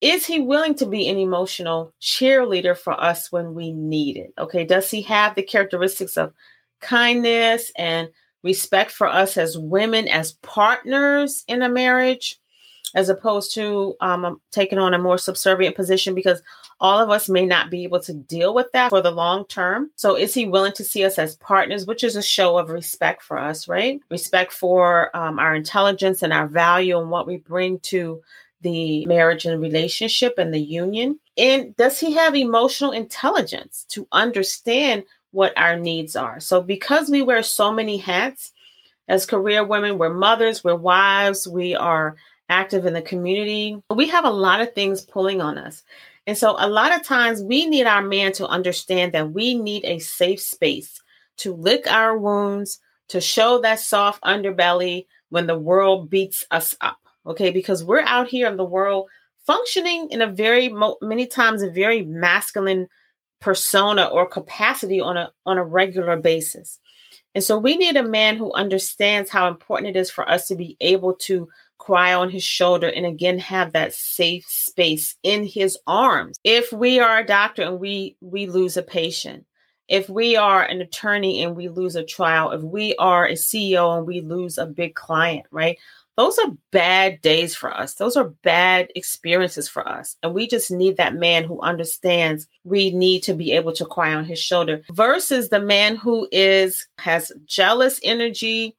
is 0.00 0.26
he 0.26 0.40
willing 0.40 0.74
to 0.76 0.86
be 0.86 1.08
an 1.08 1.18
emotional 1.18 1.92
cheerleader 2.00 2.76
for 2.76 2.98
us 2.98 3.30
when 3.30 3.54
we 3.54 3.72
need 3.72 4.16
it? 4.16 4.32
Okay. 4.38 4.64
Does 4.64 4.90
he 4.90 5.02
have 5.02 5.34
the 5.34 5.42
characteristics 5.42 6.16
of 6.16 6.32
kindness 6.80 7.72
and 7.76 8.08
respect 8.42 8.90
for 8.90 9.06
us 9.06 9.36
as 9.36 9.56
women, 9.56 10.08
as 10.08 10.32
partners 10.42 11.44
in 11.48 11.62
a 11.62 11.68
marriage? 11.68 12.38
as 12.94 13.08
opposed 13.08 13.52
to 13.54 13.94
um, 14.00 14.40
taking 14.52 14.78
on 14.78 14.94
a 14.94 14.98
more 14.98 15.18
subservient 15.18 15.76
position 15.76 16.14
because 16.14 16.40
all 16.80 16.98
of 16.98 17.10
us 17.10 17.28
may 17.28 17.46
not 17.46 17.70
be 17.70 17.84
able 17.84 18.00
to 18.00 18.14
deal 18.14 18.54
with 18.54 18.70
that 18.72 18.90
for 18.90 19.00
the 19.00 19.10
long 19.10 19.44
term. 19.46 19.90
So, 19.96 20.16
is 20.16 20.34
he 20.34 20.46
willing 20.46 20.72
to 20.72 20.84
see 20.84 21.04
us 21.04 21.18
as 21.18 21.36
partners, 21.36 21.86
which 21.86 22.04
is 22.04 22.16
a 22.16 22.22
show 22.22 22.58
of 22.58 22.70
respect 22.70 23.22
for 23.22 23.38
us, 23.38 23.68
right? 23.68 24.00
Respect 24.10 24.52
for 24.52 25.14
um, 25.16 25.38
our 25.38 25.54
intelligence 25.54 26.22
and 26.22 26.32
our 26.32 26.46
value 26.46 26.98
and 26.98 27.10
what 27.10 27.26
we 27.26 27.38
bring 27.38 27.78
to 27.80 28.22
the 28.60 29.04
marriage 29.06 29.44
and 29.44 29.60
relationship 29.60 30.34
and 30.38 30.52
the 30.52 30.60
union? 30.60 31.18
And 31.36 31.76
does 31.76 31.98
he 31.98 32.12
have 32.14 32.34
emotional 32.34 32.92
intelligence 32.92 33.86
to 33.90 34.06
understand 34.12 35.04
what 35.32 35.56
our 35.56 35.76
needs 35.78 36.16
are? 36.16 36.40
So, 36.40 36.60
because 36.60 37.10
we 37.10 37.22
wear 37.22 37.42
so 37.42 37.72
many 37.72 37.98
hats 37.98 38.52
as 39.08 39.26
career 39.26 39.64
women, 39.64 39.98
we're 39.98 40.14
mothers, 40.14 40.64
we're 40.64 40.74
wives, 40.74 41.46
we 41.46 41.74
are 41.74 42.16
active 42.48 42.86
in 42.86 42.92
the 42.92 43.02
community, 43.02 43.80
we 43.90 44.08
have 44.08 44.24
a 44.24 44.30
lot 44.30 44.60
of 44.60 44.74
things 44.74 45.02
pulling 45.02 45.40
on 45.40 45.58
us. 45.58 45.82
And 46.26 46.38
so, 46.38 46.56
a 46.58 46.68
lot 46.68 46.94
of 46.94 47.04
times, 47.04 47.42
we 47.42 47.66
need 47.66 47.86
our 47.86 48.02
man 48.02 48.32
to 48.32 48.46
understand 48.46 49.12
that 49.12 49.32
we 49.32 49.54
need 49.54 49.84
a 49.84 49.98
safe 49.98 50.40
space 50.40 51.00
to 51.38 51.54
lick 51.54 51.90
our 51.90 52.16
wounds, 52.16 52.80
to 53.08 53.20
show 53.20 53.60
that 53.60 53.80
soft 53.80 54.22
underbelly 54.22 55.06
when 55.30 55.46
the 55.46 55.58
world 55.58 56.08
beats 56.08 56.46
us 56.50 56.74
up. 56.80 56.98
Okay, 57.26 57.50
because 57.50 57.84
we're 57.84 58.02
out 58.02 58.28
here 58.28 58.48
in 58.48 58.56
the 58.56 58.64
world 58.64 59.08
functioning 59.46 60.08
in 60.10 60.22
a 60.22 60.26
very 60.26 60.74
many 61.02 61.26
times 61.26 61.62
a 61.62 61.70
very 61.70 62.02
masculine 62.02 62.88
persona 63.40 64.04
or 64.04 64.26
capacity 64.26 65.00
on 65.00 65.16
a 65.16 65.30
on 65.44 65.58
a 65.58 65.64
regular 65.64 66.16
basis. 66.16 66.78
And 67.34 67.42
so 67.42 67.58
we 67.58 67.76
need 67.76 67.96
a 67.96 68.02
man 68.02 68.36
who 68.36 68.52
understands 68.52 69.30
how 69.30 69.48
important 69.48 69.96
it 69.96 69.98
is 69.98 70.10
for 70.10 70.28
us 70.28 70.46
to 70.48 70.54
be 70.54 70.76
able 70.80 71.14
to 71.14 71.48
cry 71.78 72.14
on 72.14 72.30
his 72.30 72.42
shoulder 72.42 72.88
and 72.88 73.06
again 73.06 73.38
have 73.38 73.72
that 73.72 73.92
safe 73.92 74.46
space 74.48 75.16
in 75.22 75.44
his 75.44 75.78
arms. 75.86 76.38
If 76.44 76.72
we 76.72 77.00
are 77.00 77.18
a 77.18 77.26
doctor 77.26 77.62
and 77.62 77.78
we 77.78 78.16
we 78.20 78.46
lose 78.46 78.76
a 78.76 78.82
patient 78.82 79.44
if 79.88 80.08
we 80.08 80.36
are 80.36 80.62
an 80.62 80.80
attorney 80.80 81.42
and 81.42 81.54
we 81.54 81.68
lose 81.68 81.94
a 81.96 82.04
trial 82.04 82.52
if 82.52 82.62
we 82.62 82.94
are 82.96 83.26
a 83.26 83.32
ceo 83.32 83.96
and 83.96 84.06
we 84.06 84.20
lose 84.20 84.58
a 84.58 84.66
big 84.66 84.94
client 84.94 85.46
right? 85.50 85.78
Those 86.16 86.38
are 86.38 86.52
bad 86.70 87.20
days 87.22 87.56
for 87.56 87.76
us. 87.76 87.94
Those 87.94 88.16
are 88.16 88.28
bad 88.44 88.88
experiences 88.94 89.68
for 89.68 89.86
us. 89.88 90.16
And 90.22 90.32
we 90.32 90.46
just 90.46 90.70
need 90.70 90.96
that 90.96 91.16
man 91.16 91.42
who 91.42 91.60
understands 91.60 92.46
we 92.62 92.92
need 92.92 93.24
to 93.24 93.34
be 93.34 93.50
able 93.50 93.72
to 93.72 93.84
cry 93.84 94.14
on 94.14 94.24
his 94.24 94.38
shoulder 94.38 94.82
versus 94.92 95.48
the 95.48 95.58
man 95.58 95.96
who 95.96 96.28
is 96.30 96.86
has 96.98 97.32
jealous 97.46 97.98
energy 98.04 98.76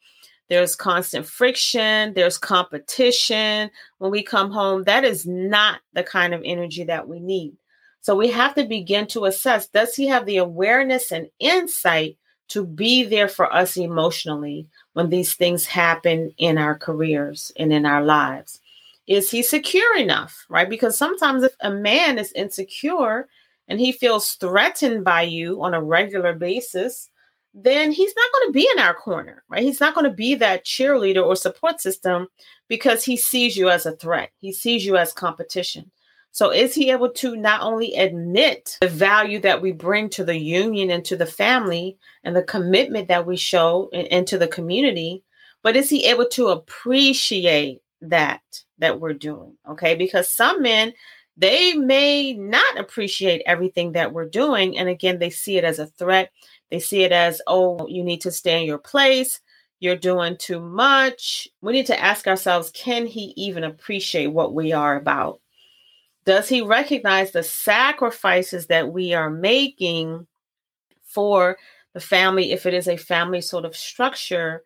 there's 0.49 0.75
constant 0.75 1.25
friction, 1.25 2.13
there's 2.13 2.37
competition. 2.37 3.71
When 3.97 4.11
we 4.11 4.23
come 4.23 4.51
home, 4.51 4.83
that 4.83 5.03
is 5.03 5.25
not 5.25 5.81
the 5.93 6.03
kind 6.03 6.33
of 6.33 6.41
energy 6.45 6.83
that 6.83 7.07
we 7.07 7.19
need. 7.19 7.53
So 8.01 8.15
we 8.15 8.29
have 8.29 8.53
to 8.55 8.65
begin 8.65 9.07
to 9.07 9.25
assess 9.25 9.67
does 9.67 9.95
he 9.95 10.05
have 10.07 10.27
the 10.27 10.37
awareness 10.37 11.11
and 11.11 11.27
insight 11.39 12.17
to 12.49 12.63
be 12.63 13.03
there 13.03 13.27
for 13.27 13.51
us 13.51 13.77
emotionally 13.77 14.67
when 14.93 15.09
these 15.09 15.33
things 15.33 15.65
happen 15.65 16.31
in 16.37 16.59
our 16.59 16.77
careers 16.77 17.51
and 17.57 17.73
in 17.73 17.85
our 17.85 18.03
lives? 18.03 18.61
Is 19.07 19.31
he 19.31 19.41
secure 19.41 19.97
enough, 19.97 20.45
right? 20.49 20.69
Because 20.69 20.97
sometimes 20.97 21.43
if 21.43 21.55
a 21.61 21.71
man 21.71 22.19
is 22.19 22.31
insecure 22.33 23.27
and 23.67 23.79
he 23.79 23.91
feels 23.91 24.33
threatened 24.33 25.03
by 25.03 25.23
you 25.23 25.63
on 25.63 25.73
a 25.73 25.81
regular 25.81 26.33
basis, 26.33 27.09
then 27.55 27.89
he's 27.89 28.13
not 28.15 28.31
going 28.33 28.49
to 28.49 28.53
be 28.53 28.69
in 28.73 28.79
our 28.79 28.93
corner, 28.93 29.43
right? 29.49 29.63
He's 29.63 29.79
not 29.79 29.95
going 29.95 30.09
to 30.09 30.15
be 30.15 30.35
that 30.35 30.65
cheerleader 30.65 31.25
or 31.25 31.37
support 31.37 31.79
system 31.79 32.27
because 32.67 33.05
he 33.05 33.15
sees 33.15 33.55
you 33.55 33.69
as 33.69 33.85
a 33.85 33.95
threat. 33.95 34.31
He 34.39 34.51
sees 34.51 34.85
you 34.85 34.97
as 34.97 35.13
competition. 35.13 35.89
So, 36.31 36.51
is 36.51 36.75
he 36.75 36.91
able 36.91 37.11
to 37.11 37.37
not 37.37 37.61
only 37.61 37.95
admit 37.95 38.77
the 38.81 38.89
value 38.89 39.39
that 39.39 39.61
we 39.61 39.71
bring 39.71 40.09
to 40.09 40.25
the 40.25 40.37
union 40.37 40.91
and 40.91 41.05
to 41.05 41.15
the 41.15 41.25
family 41.25 41.97
and 42.25 42.35
the 42.35 42.43
commitment 42.43 43.07
that 43.07 43.25
we 43.25 43.37
show 43.37 43.87
into 43.93 44.37
the 44.37 44.49
community, 44.49 45.23
but 45.63 45.77
is 45.77 45.89
he 45.89 46.05
able 46.07 46.27
to 46.31 46.49
appreciate 46.49 47.79
that 48.01 48.41
that 48.79 48.99
we're 48.99 49.13
doing? 49.13 49.55
Okay, 49.65 49.95
because 49.95 50.29
some 50.29 50.61
men 50.61 50.91
they 51.37 51.73
may 51.73 52.33
not 52.33 52.79
appreciate 52.79 53.41
everything 53.45 53.93
that 53.93 54.13
we're 54.13 54.27
doing, 54.27 54.77
and 54.77 54.87
again, 54.87 55.19
they 55.19 55.29
see 55.29 55.57
it 55.57 55.63
as 55.63 55.79
a 55.79 55.87
threat 55.87 56.31
they 56.71 56.79
see 56.79 57.03
it 57.03 57.11
as, 57.11 57.41
oh, 57.47 57.87
you 57.87 58.03
need 58.03 58.21
to 58.21 58.31
stay 58.31 58.59
in 58.61 58.67
your 58.67 58.77
place. 58.77 59.39
you're 59.79 59.95
doing 59.95 60.37
too 60.37 60.59
much. 60.59 61.47
We 61.61 61.73
need 61.73 61.85
to 61.87 61.99
ask 62.01 62.27
ourselves 62.27 62.71
can 62.73 63.05
he 63.05 63.33
even 63.35 63.63
appreciate 63.63 64.27
what 64.27 64.53
we 64.53 64.71
are 64.71 64.95
about? 64.95 65.41
Does 66.25 66.49
he 66.49 66.61
recognize 66.61 67.31
the 67.31 67.43
sacrifices 67.43 68.67
that 68.67 68.91
we 68.91 69.13
are 69.13 69.29
making 69.29 70.25
for 71.03 71.57
the 71.93 71.99
family 71.99 72.51
if 72.51 72.65
it 72.65 72.73
is 72.73 72.87
a 72.87 72.97
family 72.97 73.41
sort 73.41 73.65
of 73.65 73.75
structure? 73.75 74.63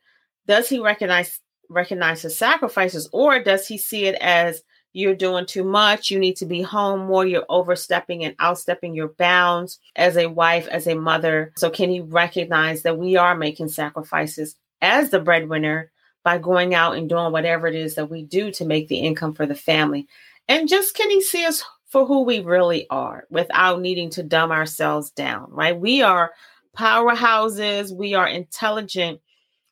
Does 0.47 0.69
he 0.69 0.79
recognize 0.79 1.39
recognize 1.69 2.21
the 2.23 2.29
sacrifices 2.29 3.09
or 3.11 3.43
does 3.43 3.67
he 3.67 3.77
see 3.77 4.05
it 4.05 4.15
as 4.21 4.63
you're 4.93 5.15
doing 5.15 5.45
too 5.45 5.63
much. 5.63 6.09
You 6.09 6.19
need 6.19 6.35
to 6.37 6.45
be 6.45 6.61
home 6.61 7.07
more. 7.07 7.25
You're 7.25 7.45
overstepping 7.49 8.23
and 8.23 8.37
outstepping 8.37 8.95
your 8.95 9.09
bounds 9.09 9.79
as 9.95 10.17
a 10.17 10.27
wife, 10.27 10.67
as 10.67 10.87
a 10.87 10.95
mother. 10.95 11.53
So, 11.57 11.69
can 11.69 11.89
he 11.89 11.99
recognize 12.01 12.81
that 12.83 12.97
we 12.97 13.15
are 13.15 13.35
making 13.35 13.69
sacrifices 13.69 14.55
as 14.81 15.09
the 15.09 15.19
breadwinner 15.19 15.91
by 16.23 16.37
going 16.37 16.73
out 16.73 16.97
and 16.97 17.07
doing 17.07 17.31
whatever 17.31 17.67
it 17.67 17.75
is 17.75 17.95
that 17.95 18.09
we 18.09 18.23
do 18.23 18.51
to 18.51 18.65
make 18.65 18.87
the 18.87 18.99
income 18.99 19.33
for 19.33 19.45
the 19.45 19.55
family? 19.55 20.07
And 20.47 20.67
just 20.67 20.95
can 20.95 21.09
he 21.09 21.21
see 21.21 21.45
us 21.45 21.63
for 21.89 22.05
who 22.05 22.23
we 22.23 22.39
really 22.39 22.87
are 22.89 23.25
without 23.29 23.81
needing 23.81 24.09
to 24.11 24.23
dumb 24.23 24.51
ourselves 24.51 25.11
down, 25.11 25.47
right? 25.51 25.79
We 25.79 26.01
are 26.01 26.31
powerhouses, 26.77 27.91
we 27.91 28.13
are 28.13 28.27
intelligent, 28.27 29.21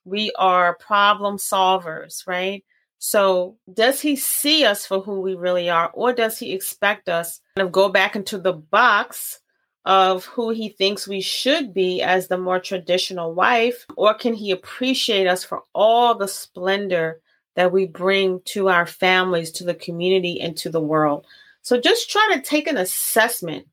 we 0.03 0.31
are 0.37 0.75
problem 0.75 1.37
solvers, 1.37 2.25
right? 2.27 2.63
So, 3.09 3.55
does 3.73 4.01
he 4.01 4.17
see 4.17 4.65
us 4.65 4.85
for 4.85 4.99
who 4.99 5.21
we 5.21 5.33
really 5.33 5.69
are, 5.69 5.89
or 5.93 6.11
does 6.11 6.37
he 6.37 6.51
expect 6.51 7.07
us 7.07 7.39
to 7.55 7.65
go 7.65 7.87
back 7.87 8.17
into 8.17 8.37
the 8.37 8.51
box 8.51 9.39
of 9.85 10.25
who 10.25 10.49
he 10.49 10.67
thinks 10.67 11.07
we 11.07 11.21
should 11.21 11.73
be 11.73 12.01
as 12.01 12.27
the 12.27 12.37
more 12.37 12.59
traditional 12.59 13.33
wife? 13.33 13.85
Or 13.95 14.13
can 14.13 14.33
he 14.33 14.51
appreciate 14.51 15.25
us 15.25 15.45
for 15.45 15.63
all 15.73 16.15
the 16.15 16.27
splendor 16.27 17.21
that 17.55 17.71
we 17.71 17.85
bring 17.85 18.41
to 18.47 18.67
our 18.67 18.85
families, 18.85 19.51
to 19.51 19.63
the 19.63 19.73
community, 19.73 20.41
and 20.41 20.57
to 20.57 20.69
the 20.69 20.81
world? 20.81 21.25
So, 21.61 21.79
just 21.79 22.09
try 22.09 22.33
to 22.33 22.41
take 22.41 22.67
an 22.67 22.75
assessment 22.75 23.67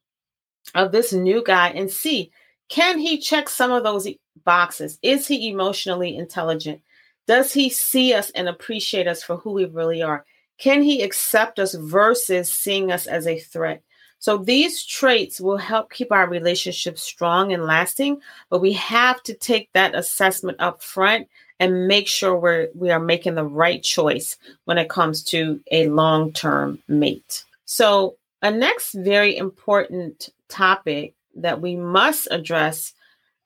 of 0.76 0.92
this 0.92 1.12
new 1.12 1.42
guy 1.42 1.70
and 1.70 1.90
see 1.90 2.30
can 2.68 3.00
he 3.00 3.18
check 3.18 3.48
some 3.48 3.72
of 3.72 3.82
those 3.82 4.06
boxes? 4.44 4.96
Is 5.02 5.26
he 5.26 5.48
emotionally 5.48 6.16
intelligent? 6.16 6.82
Does 7.26 7.52
he 7.52 7.70
see 7.70 8.12
us 8.14 8.30
and 8.30 8.48
appreciate 8.48 9.06
us 9.06 9.22
for 9.22 9.36
who 9.36 9.52
we 9.52 9.64
really 9.66 10.02
are? 10.02 10.24
Can 10.58 10.82
he 10.82 11.02
accept 11.02 11.58
us 11.58 11.74
versus 11.74 12.50
seeing 12.50 12.92
us 12.92 13.06
as 13.06 13.26
a 13.26 13.38
threat? 13.38 13.82
So 14.18 14.38
these 14.38 14.84
traits 14.84 15.40
will 15.40 15.58
help 15.58 15.92
keep 15.92 16.10
our 16.10 16.26
relationship 16.26 16.98
strong 16.98 17.52
and 17.52 17.64
lasting, 17.64 18.20
but 18.48 18.60
we 18.60 18.72
have 18.72 19.22
to 19.24 19.34
take 19.34 19.70
that 19.72 19.94
assessment 19.94 20.58
up 20.60 20.82
front 20.82 21.28
and 21.60 21.86
make 21.86 22.08
sure 22.08 22.36
we're 22.36 22.68
we 22.74 22.90
are 22.90 23.00
making 23.00 23.34
the 23.34 23.44
right 23.44 23.82
choice 23.82 24.38
when 24.64 24.78
it 24.78 24.88
comes 24.88 25.22
to 25.24 25.60
a 25.70 25.88
long-term 25.88 26.82
mate. 26.88 27.44
So 27.66 28.16
a 28.40 28.50
next 28.50 28.94
very 28.94 29.36
important 29.36 30.30
topic 30.48 31.14
that 31.36 31.60
we 31.60 31.76
must 31.76 32.28
address 32.30 32.94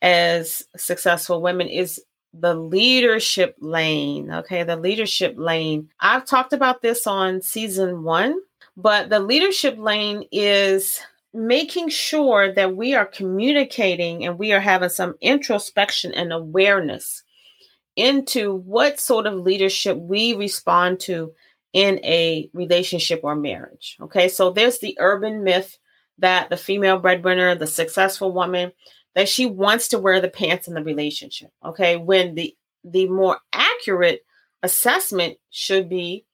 as 0.01 0.63
successful 0.77 1.43
women 1.43 1.67
is 1.67 2.01
the 2.33 2.55
leadership 2.55 3.57
lane. 3.61 4.33
Okay, 4.33 4.63
the 4.63 4.77
leadership 4.77 5.35
lane. 5.37 5.89
I've 6.01 6.25
talked 6.25 6.53
about 6.53 6.83
this 6.83 7.07
on 7.07 7.43
season 7.43 8.03
one, 8.03 8.39
but 8.77 9.11
the 9.11 9.21
leadership 9.21 9.77
lane 9.79 10.25
is 10.31 11.01
making 11.35 11.89
sure 11.89 12.53
that 12.53 12.77
we 12.77 12.95
are 12.95 13.07
communicating 13.07 14.25
and 14.25 14.39
we 14.39 14.53
are 14.53 14.61
having 14.61 14.89
some 14.89 15.15
introspection 15.21 16.13
and 16.15 16.33
awareness 16.33 17.23
into 17.97 18.55
what 18.55 19.01
sort 19.01 19.27
of 19.27 19.35
leadership 19.35 19.97
we 19.99 20.35
respond 20.35 21.01
to 21.01 21.33
in 21.73 21.99
a 22.05 22.49
relationship 22.55 23.21
or 23.23 23.35
marriage. 23.35 23.97
Okay, 24.01 24.29
so 24.29 24.51
there's 24.51 24.79
the 24.79 24.97
urban 25.01 25.43
myth 25.43 25.79
that 26.19 26.49
the 26.49 26.57
female 26.57 26.99
breadwinner, 26.99 27.55
the 27.55 27.67
successful 27.67 28.33
woman, 28.33 28.73
that 29.15 29.29
she 29.29 29.47
wants 29.47 29.89
to 29.89 29.99
wear 29.99 30.21
the 30.21 30.29
pants 30.29 30.69
in 30.69 30.75
the 30.75 30.83
relationship. 30.83 31.51
Okay. 31.65 31.97
When 31.97 32.35
the 32.35 32.55
the 32.85 33.09
more 33.09 33.39
accurate 33.53 34.25
assessment 34.63 35.37
should 35.51 35.89
be 35.89 36.25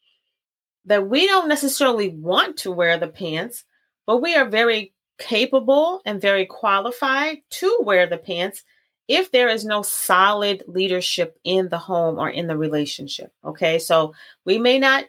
that 0.86 1.08
we 1.08 1.26
don't 1.26 1.48
necessarily 1.48 2.08
want 2.08 2.58
to 2.58 2.70
wear 2.70 2.98
the 2.98 3.08
pants, 3.08 3.64
but 4.06 4.18
we 4.18 4.34
are 4.34 4.44
very 4.44 4.92
capable 5.18 6.02
and 6.04 6.20
very 6.20 6.44
qualified 6.44 7.38
to 7.48 7.78
wear 7.82 8.06
the 8.06 8.18
pants 8.18 8.64
if 9.08 9.30
there 9.30 9.48
is 9.48 9.64
no 9.64 9.82
solid 9.82 10.64
leadership 10.66 11.38
in 11.44 11.68
the 11.68 11.78
home 11.78 12.18
or 12.18 12.28
in 12.28 12.46
the 12.46 12.56
relationship. 12.56 13.32
Okay. 13.44 13.78
So 13.78 14.14
we 14.44 14.58
may 14.58 14.78
not 14.78 15.04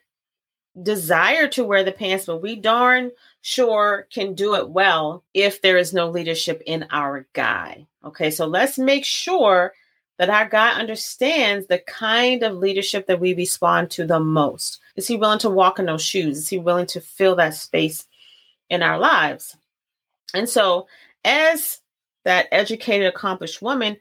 desire 0.82 1.47
to 1.49 1.63
wear 1.63 1.84
the 1.84 1.91
pants, 1.91 2.25
but 2.25 2.41
we 2.41 2.56
darn 2.56 3.12
sure 3.45 4.08
can 4.12 4.34
do 4.34 4.55
it 4.55 4.69
well 4.69 5.23
if 5.36 5.62
there 5.62 5.77
is 5.77 5.93
no 5.93 6.10
leadership 6.10 6.63
in 6.65 6.84
our 6.89 7.27
guy. 7.34 7.86
Okay, 8.03 8.31
so 8.31 8.47
let's 8.47 8.79
make 8.79 9.05
sure 9.05 9.73
that 10.17 10.31
our 10.31 10.49
guy 10.49 10.71
understands 10.71 11.67
the 11.67 11.77
kind 11.77 12.41
of 12.41 12.58
leadership 12.58 13.05
that 13.05 13.19
we 13.19 13.36
respond 13.36 13.91
to 13.91 14.08
the 14.08 14.19
most. 14.19 14.79
Is 14.95 15.08
he 15.08 15.15
willing 15.15 15.38
to 15.39 15.51
walk 15.51 15.77
in 15.77 15.86
those 15.86 16.01
shoes? 16.01 16.39
Is 16.39 16.49
he 16.49 16.58
willing 16.58 16.88
to 16.88 16.99
fill 16.99 17.36
that 17.36 17.53
space 17.53 18.08
in 18.71 18.81
our 18.81 18.97
lives? 18.97 19.55
And 20.34 20.49
so, 20.49 20.88
as 21.23 21.81
that 22.23 22.47
educated, 22.51 23.05
accomplished 23.05 23.62
woman, 23.62 23.97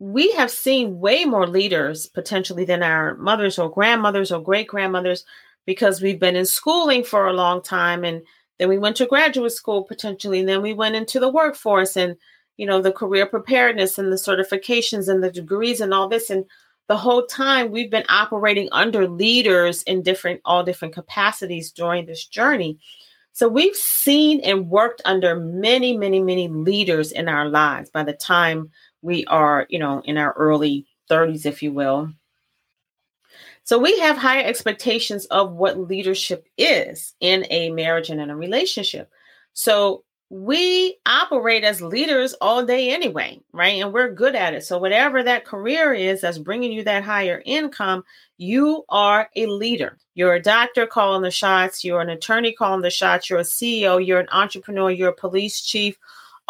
we 0.00 0.32
have 0.32 0.50
seen 0.50 0.98
way 0.98 1.24
more 1.24 1.46
leaders 1.46 2.08
potentially 2.08 2.64
than 2.64 2.82
our 2.82 3.14
mothers 3.18 3.56
or 3.56 3.70
grandmothers 3.70 4.32
or 4.32 4.42
great 4.42 4.66
grandmothers 4.66 5.24
because 5.64 6.02
we've 6.02 6.18
been 6.18 6.34
in 6.34 6.46
schooling 6.46 7.04
for 7.04 7.28
a 7.28 7.32
long 7.32 7.62
time 7.62 8.02
and 8.02 8.22
then 8.60 8.68
we 8.68 8.76
went 8.76 8.94
to 8.96 9.06
graduate 9.06 9.52
school 9.52 9.84
potentially 9.84 10.40
and 10.40 10.48
then 10.48 10.60
we 10.60 10.74
went 10.74 10.94
into 10.94 11.18
the 11.18 11.30
workforce 11.30 11.96
and 11.96 12.14
you 12.58 12.66
know 12.66 12.82
the 12.82 12.92
career 12.92 13.24
preparedness 13.24 13.98
and 13.98 14.12
the 14.12 14.16
certifications 14.16 15.08
and 15.08 15.24
the 15.24 15.30
degrees 15.30 15.80
and 15.80 15.94
all 15.94 16.08
this. 16.08 16.28
And 16.28 16.44
the 16.86 16.98
whole 16.98 17.24
time 17.24 17.70
we've 17.70 17.90
been 17.90 18.04
operating 18.10 18.68
under 18.70 19.08
leaders 19.08 19.82
in 19.84 20.02
different 20.02 20.42
all 20.44 20.62
different 20.62 20.92
capacities 20.92 21.72
during 21.72 22.04
this 22.04 22.26
journey. 22.26 22.78
So 23.32 23.48
we've 23.48 23.74
seen 23.74 24.40
and 24.40 24.68
worked 24.68 25.00
under 25.06 25.40
many 25.40 25.96
many 25.96 26.22
many 26.22 26.48
leaders 26.48 27.12
in 27.12 27.30
our 27.30 27.48
lives 27.48 27.88
by 27.88 28.02
the 28.02 28.12
time 28.12 28.70
we 29.00 29.24
are 29.24 29.66
you 29.70 29.78
know 29.78 30.02
in 30.04 30.18
our 30.18 30.34
early 30.34 30.86
30s 31.10 31.46
if 31.46 31.62
you 31.62 31.72
will 31.72 32.10
so 33.70 33.78
we 33.78 33.96
have 34.00 34.16
higher 34.16 34.44
expectations 34.44 35.26
of 35.26 35.52
what 35.52 35.78
leadership 35.78 36.44
is 36.58 37.14
in 37.20 37.46
a 37.50 37.70
marriage 37.70 38.10
and 38.10 38.20
in 38.20 38.28
a 38.28 38.34
relationship. 38.34 39.08
So 39.52 40.02
we 40.28 40.96
operate 41.06 41.62
as 41.62 41.80
leaders 41.80 42.34
all 42.40 42.66
day 42.66 42.90
anyway, 42.90 43.38
right? 43.52 43.80
And 43.80 43.92
we're 43.92 44.12
good 44.12 44.34
at 44.34 44.54
it. 44.54 44.64
So 44.64 44.76
whatever 44.76 45.22
that 45.22 45.44
career 45.44 45.94
is 45.94 46.22
that's 46.22 46.36
bringing 46.36 46.72
you 46.72 46.82
that 46.82 47.04
higher 47.04 47.44
income, 47.46 48.02
you 48.38 48.82
are 48.88 49.30
a 49.36 49.46
leader. 49.46 49.98
You're 50.14 50.34
a 50.34 50.42
doctor 50.42 50.84
calling 50.88 51.22
the 51.22 51.30
shots, 51.30 51.84
you're 51.84 52.00
an 52.00 52.10
attorney 52.10 52.52
calling 52.52 52.82
the 52.82 52.90
shots, 52.90 53.30
you're 53.30 53.38
a 53.38 53.42
CEO, 53.42 54.04
you're 54.04 54.18
an 54.18 54.28
entrepreneur, 54.32 54.90
you're 54.90 55.10
a 55.10 55.14
police 55.14 55.60
chief, 55.60 55.96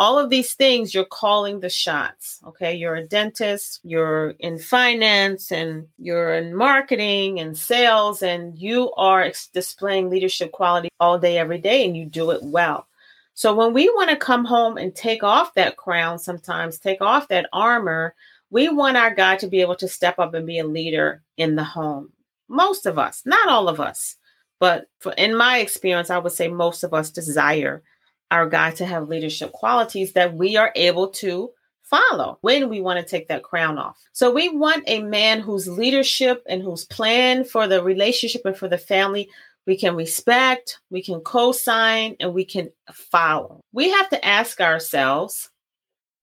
all 0.00 0.18
of 0.18 0.30
these 0.30 0.54
things 0.54 0.94
you're 0.94 1.04
calling 1.04 1.60
the 1.60 1.68
shots 1.68 2.40
okay? 2.46 2.74
You're 2.74 2.94
a 2.94 3.06
dentist 3.06 3.80
you're 3.84 4.30
in 4.38 4.58
finance 4.58 5.52
and 5.52 5.86
you're 5.98 6.32
in 6.34 6.56
marketing 6.56 7.38
and 7.38 7.56
sales 7.56 8.22
and 8.22 8.58
you 8.58 8.92
are 8.94 9.20
ex- 9.20 9.48
displaying 9.48 10.08
leadership 10.08 10.52
quality 10.52 10.88
all 11.00 11.18
day 11.18 11.36
every 11.36 11.58
day 11.58 11.84
and 11.84 11.94
you 11.94 12.06
do 12.06 12.30
it 12.30 12.42
well. 12.42 12.88
So 13.34 13.54
when 13.54 13.74
we 13.74 13.90
want 13.90 14.08
to 14.08 14.16
come 14.16 14.46
home 14.46 14.78
and 14.78 14.94
take 14.96 15.22
off 15.22 15.52
that 15.52 15.76
crown 15.76 16.18
sometimes 16.18 16.78
take 16.78 17.02
off 17.02 17.28
that 17.28 17.50
armor 17.52 18.14
we 18.48 18.70
want 18.70 18.96
our 18.96 19.14
guy 19.14 19.36
to 19.36 19.48
be 19.48 19.60
able 19.60 19.76
to 19.76 19.86
step 19.86 20.18
up 20.18 20.32
and 20.32 20.46
be 20.46 20.60
a 20.60 20.66
leader 20.66 21.22
in 21.36 21.56
the 21.56 21.64
home. 21.64 22.10
Most 22.48 22.86
of 22.86 22.98
us 22.98 23.20
not 23.26 23.50
all 23.50 23.68
of 23.68 23.80
us 23.80 24.16
but 24.60 24.86
for, 24.98 25.12
in 25.12 25.36
my 25.36 25.58
experience 25.58 26.08
i 26.08 26.16
would 26.16 26.32
say 26.32 26.48
most 26.48 26.84
of 26.84 26.94
us 26.94 27.10
desire 27.10 27.82
our 28.31 28.49
guy 28.49 28.71
to 28.73 28.87
have 28.87 29.09
leadership 29.09 29.53
qualities 29.53 30.12
that 30.12 30.35
we 30.35 30.57
are 30.57 30.73
able 30.77 31.09
to 31.09 31.51
follow 31.83 32.38
when 32.43 32.69
we 32.69 32.81
want 32.81 33.01
to 33.01 33.05
take 33.05 33.29
that 33.29 33.43
crown 33.43 33.77
off. 33.77 33.99
So 34.12 34.33
we 34.33 34.49
want 34.49 34.85
a 34.87 35.03
man 35.03 35.40
whose 35.40 35.66
leadership 35.66 36.43
and 36.49 36.62
whose 36.62 36.85
plan 36.85 37.45
for 37.45 37.66
the 37.66 37.83
relationship 37.83 38.43
and 38.45 38.57
for 38.57 38.69
the 38.69 38.79
family 38.79 39.29
we 39.66 39.77
can 39.77 39.95
respect, 39.95 40.81
we 40.90 41.03
can 41.03 41.21
co-sign 41.21 42.16
and 42.19 42.33
we 42.33 42.45
can 42.45 42.71
follow. 42.93 43.61
We 43.73 43.90
have 43.90 44.09
to 44.11 44.25
ask 44.25 44.61
ourselves, 44.61 45.51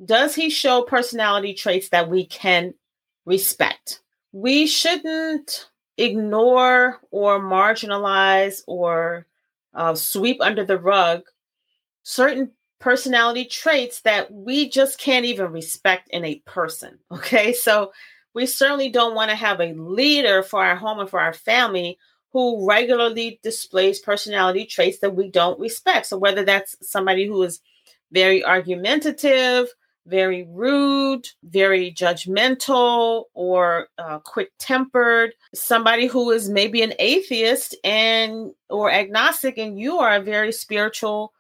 does 0.03 0.35
he 0.35 0.49
show 0.49 0.81
personality 0.81 1.53
traits 1.53 1.89
that 1.89 2.09
we 2.09 2.25
can 2.25 2.73
respect? 3.25 4.01
We 4.31 4.67
shouldn't 4.67 5.69
ignore 5.97 6.99
or 7.11 7.39
marginalize 7.39 8.63
or 8.67 9.27
uh, 9.73 9.95
sweep 9.95 10.41
under 10.41 10.65
the 10.65 10.79
rug 10.79 11.23
certain 12.07 12.49
personality 12.79 13.43
traits 13.43 13.99
that 14.01 14.31
we 14.31 14.69
just 14.69 14.97
can't 14.97 15.25
even 15.25 15.51
respect 15.51 16.07
in 16.09 16.23
a 16.23 16.41
person. 16.45 16.97
Okay. 17.11 17.51
So 17.51 17.91
we 18.33 18.45
certainly 18.45 18.89
don't 18.89 19.15
want 19.15 19.29
to 19.29 19.35
have 19.35 19.59
a 19.59 19.73
leader 19.73 20.41
for 20.41 20.63
our 20.63 20.75
home 20.75 20.99
and 20.99 21.09
for 21.09 21.19
our 21.19 21.33
family 21.33 21.97
who 22.31 22.65
regularly 22.65 23.39
displays 23.43 23.99
personality 23.99 24.65
traits 24.65 24.99
that 24.99 25.15
we 25.15 25.29
don't 25.29 25.59
respect. 25.59 26.05
So, 26.05 26.17
whether 26.17 26.45
that's 26.45 26.75
somebody 26.81 27.25
who 27.25 27.41
is 27.43 27.59
very 28.11 28.43
argumentative, 28.43 29.67
very 30.05 30.47
rude, 30.49 31.27
very 31.43 31.91
judgmental, 31.91 33.23
or 33.33 33.87
uh, 33.97 34.19
quick 34.19 34.51
tempered, 34.59 35.33
somebody 35.55 36.05
who 36.05 36.29
is 36.29 36.47
maybe 36.47 36.83
an 36.83 36.93
atheist 36.99 37.75
and 37.83 38.51
or 38.69 38.91
agnostic, 38.91 39.57
and 39.57 39.79
you 39.79 39.97
are 39.97 40.15
a 40.15 40.21
very 40.21 40.51
spiritual 40.51 41.33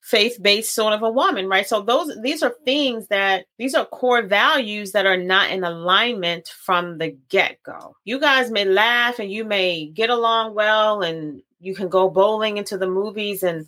faith-based 0.00 0.74
sort 0.74 0.92
of 0.92 1.02
a 1.02 1.10
woman 1.10 1.48
right? 1.48 1.66
So 1.66 1.82
those 1.82 2.16
these 2.22 2.42
are 2.42 2.54
things 2.64 3.08
that 3.08 3.46
these 3.58 3.74
are 3.74 3.84
core 3.84 4.22
values 4.22 4.92
that 4.92 5.06
are 5.06 5.16
not 5.16 5.50
in 5.50 5.64
alignment 5.64 6.48
from 6.48 6.98
the 6.98 7.16
get-go. 7.28 7.96
You 8.04 8.18
guys 8.20 8.50
may 8.50 8.64
laugh 8.64 9.18
and 9.18 9.30
you 9.30 9.44
may 9.44 9.86
get 9.86 10.10
along 10.10 10.54
well 10.54 11.02
and 11.02 11.42
you 11.60 11.74
can 11.74 11.88
go 11.88 12.08
bowling 12.08 12.56
into 12.56 12.78
the 12.78 12.88
movies 12.88 13.42
and 13.42 13.66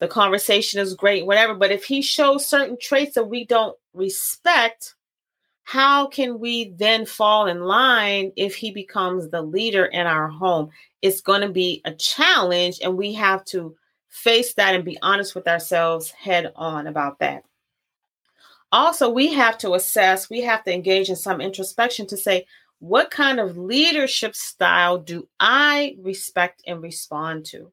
the 0.00 0.08
conversation 0.08 0.80
is 0.80 0.94
great 0.94 1.26
whatever 1.26 1.54
but 1.54 1.72
if 1.72 1.84
he 1.84 2.02
shows 2.02 2.46
certain 2.46 2.78
traits 2.80 3.14
that 3.14 3.24
we 3.24 3.44
don't 3.44 3.76
respect 3.92 4.94
how 5.68 6.06
can 6.06 6.38
we 6.38 6.70
then 6.78 7.04
fall 7.04 7.46
in 7.46 7.60
line 7.60 8.32
if 8.36 8.54
he 8.54 8.70
becomes 8.70 9.28
the 9.28 9.42
leader 9.42 9.84
in 9.84 10.06
our 10.06 10.26
home? 10.26 10.70
It's 11.02 11.20
going 11.20 11.42
to 11.42 11.50
be 11.50 11.82
a 11.84 11.92
challenge 11.92 12.78
and 12.82 12.96
we 12.96 13.12
have 13.12 13.44
to 13.46 13.76
face 14.18 14.54
that 14.54 14.74
and 14.74 14.84
be 14.84 14.98
honest 15.00 15.34
with 15.34 15.46
ourselves 15.46 16.10
head 16.10 16.52
on 16.56 16.86
about 16.86 17.18
that. 17.20 17.44
Also, 18.70 19.08
we 19.08 19.32
have 19.32 19.56
to 19.58 19.74
assess, 19.74 20.28
we 20.28 20.42
have 20.42 20.62
to 20.64 20.74
engage 20.74 21.08
in 21.08 21.16
some 21.16 21.40
introspection 21.40 22.06
to 22.06 22.16
say, 22.16 22.46
what 22.80 23.10
kind 23.10 23.40
of 23.40 23.56
leadership 23.56 24.36
style 24.36 24.98
do 24.98 25.26
I 25.40 25.96
respect 26.00 26.62
and 26.66 26.82
respond 26.82 27.46
to? 27.46 27.72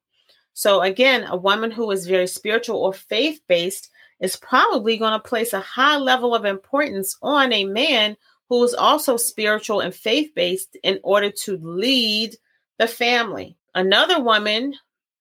So, 0.53 0.81
again, 0.81 1.25
a 1.27 1.35
woman 1.35 1.69
who 1.69 1.91
is 1.91 2.07
very 2.07 2.27
spiritual 2.27 2.77
or 2.77 2.93
faith 2.93 3.41
based 3.47 3.89
is 4.21 4.37
probably 4.37 4.97
going 4.97 5.11
to 5.11 5.19
place 5.19 5.51
a 5.51 5.59
high 5.59 5.97
level 5.97 6.33
of 6.33 6.45
importance 6.45 7.17
on 7.21 7.51
a 7.51 7.65
man 7.65 8.15
who 8.47 8.63
is 8.63 8.73
also 8.73 9.17
spiritual 9.17 9.81
and 9.81 9.93
faith 9.93 10.31
based 10.33 10.77
in 10.83 10.99
order 11.03 11.29
to 11.31 11.57
lead 11.57 12.35
the 12.77 12.87
family. 12.87 13.57
Another 13.73 14.21
woman 14.21 14.75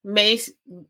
may 0.04 0.38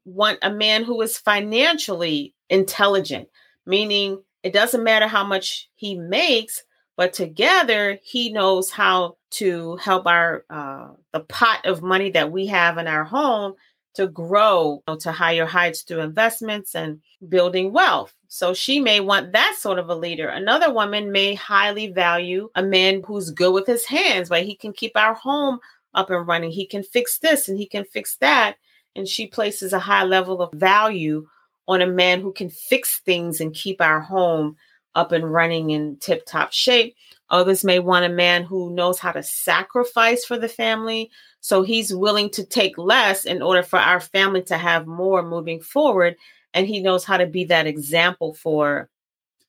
want 0.05 0.39
a 0.43 0.51
man 0.51 0.85
who 0.85 1.01
is 1.01 1.17
financially 1.17 2.35
intelligent, 2.51 3.29
meaning 3.65 4.23
it 4.43 4.53
doesn't 4.53 4.85
matter 4.85 5.07
how 5.07 5.25
much 5.25 5.71
he 5.75 5.95
makes, 5.95 6.65
but 6.97 7.13
together 7.13 7.99
he 8.03 8.33
knows 8.33 8.71
how 8.71 9.17
to 9.31 9.77
help 9.77 10.07
our 10.07 10.45
uh, 10.51 10.89
the 11.13 11.21
pot 11.21 11.65
of 11.65 11.83
money 11.83 12.11
that 12.11 12.31
we 12.31 12.47
have 12.47 12.79
in 12.79 12.87
our 12.87 13.05
home 13.05 13.55
to 13.95 14.07
grow 14.09 14.83
you 14.87 14.93
know, 14.93 14.97
to 14.97 15.13
higher 15.13 15.47
heights 15.47 15.83
through 15.83 16.01
investments 16.01 16.75
and 16.75 17.01
building 17.29 17.73
wealth. 17.73 18.13
So 18.29 18.53
she 18.53 18.81
may 18.81 18.99
want 18.99 19.33
that 19.33 19.57
sort 19.59 19.79
of 19.79 19.89
a 19.89 19.95
leader. 19.95 20.29
Another 20.29 20.73
woman 20.73 21.13
may 21.13 21.35
highly 21.35 21.93
value 21.93 22.51
a 22.57 22.63
man 22.63 23.03
who's 23.07 23.31
good 23.31 23.53
with 23.53 23.67
his 23.67 23.87
hands, 23.87 24.31
right? 24.31 24.47
He 24.47 24.57
can 24.57 24.73
keep 24.73 24.97
our 24.97 25.15
home 25.15 25.61
up 25.95 26.11
and 26.11 26.27
running. 26.27 26.51
He 26.51 26.67
can 26.67 26.83
fix 26.83 27.19
this 27.19 27.49
and 27.49 27.57
he 27.57 27.67
can 27.67 27.85
fix 27.85 28.17
that 28.17 28.57
and 28.97 29.09
she 29.09 29.27
places 29.27 29.73
a 29.73 29.79
high 29.79 30.05
level 30.05 30.41
of 30.41 30.53
value 30.53 31.27
on 31.67 31.81
a 31.81 31.87
man 31.87 32.21
who 32.21 32.33
can 32.33 32.51
fix 32.51 33.01
things 33.01 33.41
and 33.41 33.55
keep 33.55 33.81
our 33.81 34.01
home 34.01 34.57
up 34.95 35.13
and 35.13 35.33
running 35.33 35.71
in 35.71 35.97
tip 35.97 36.25
top 36.27 36.53
shape. 36.53 36.95
Others 37.31 37.65
may 37.65 37.79
want 37.79 38.05
a 38.05 38.11
man 38.11 38.45
who 38.45 38.73
knows 38.75 38.99
how 38.99 39.13
to 39.13 39.23
sacrifice 39.23 40.25
for 40.25 40.39
the 40.39 40.49
family. 40.49 41.11
So 41.41 41.63
he's 41.63 41.95
willing 41.95 42.31
to 42.31 42.45
take 42.45 42.79
less 42.79 43.25
in 43.25 43.43
order 43.43 43.63
for 43.63 43.79
our 43.79 44.01
family 44.01 44.43
to 44.43 44.57
have 44.57 44.87
more 44.87 45.23
moving 45.23 45.61
forward. 45.61 46.17
And 46.53 46.67
he 46.67 46.81
knows 46.81 47.05
how 47.05 47.17
to 47.17 47.27
be 47.27 47.45
that 47.47 47.67
example 47.67 48.35
for 48.35 48.89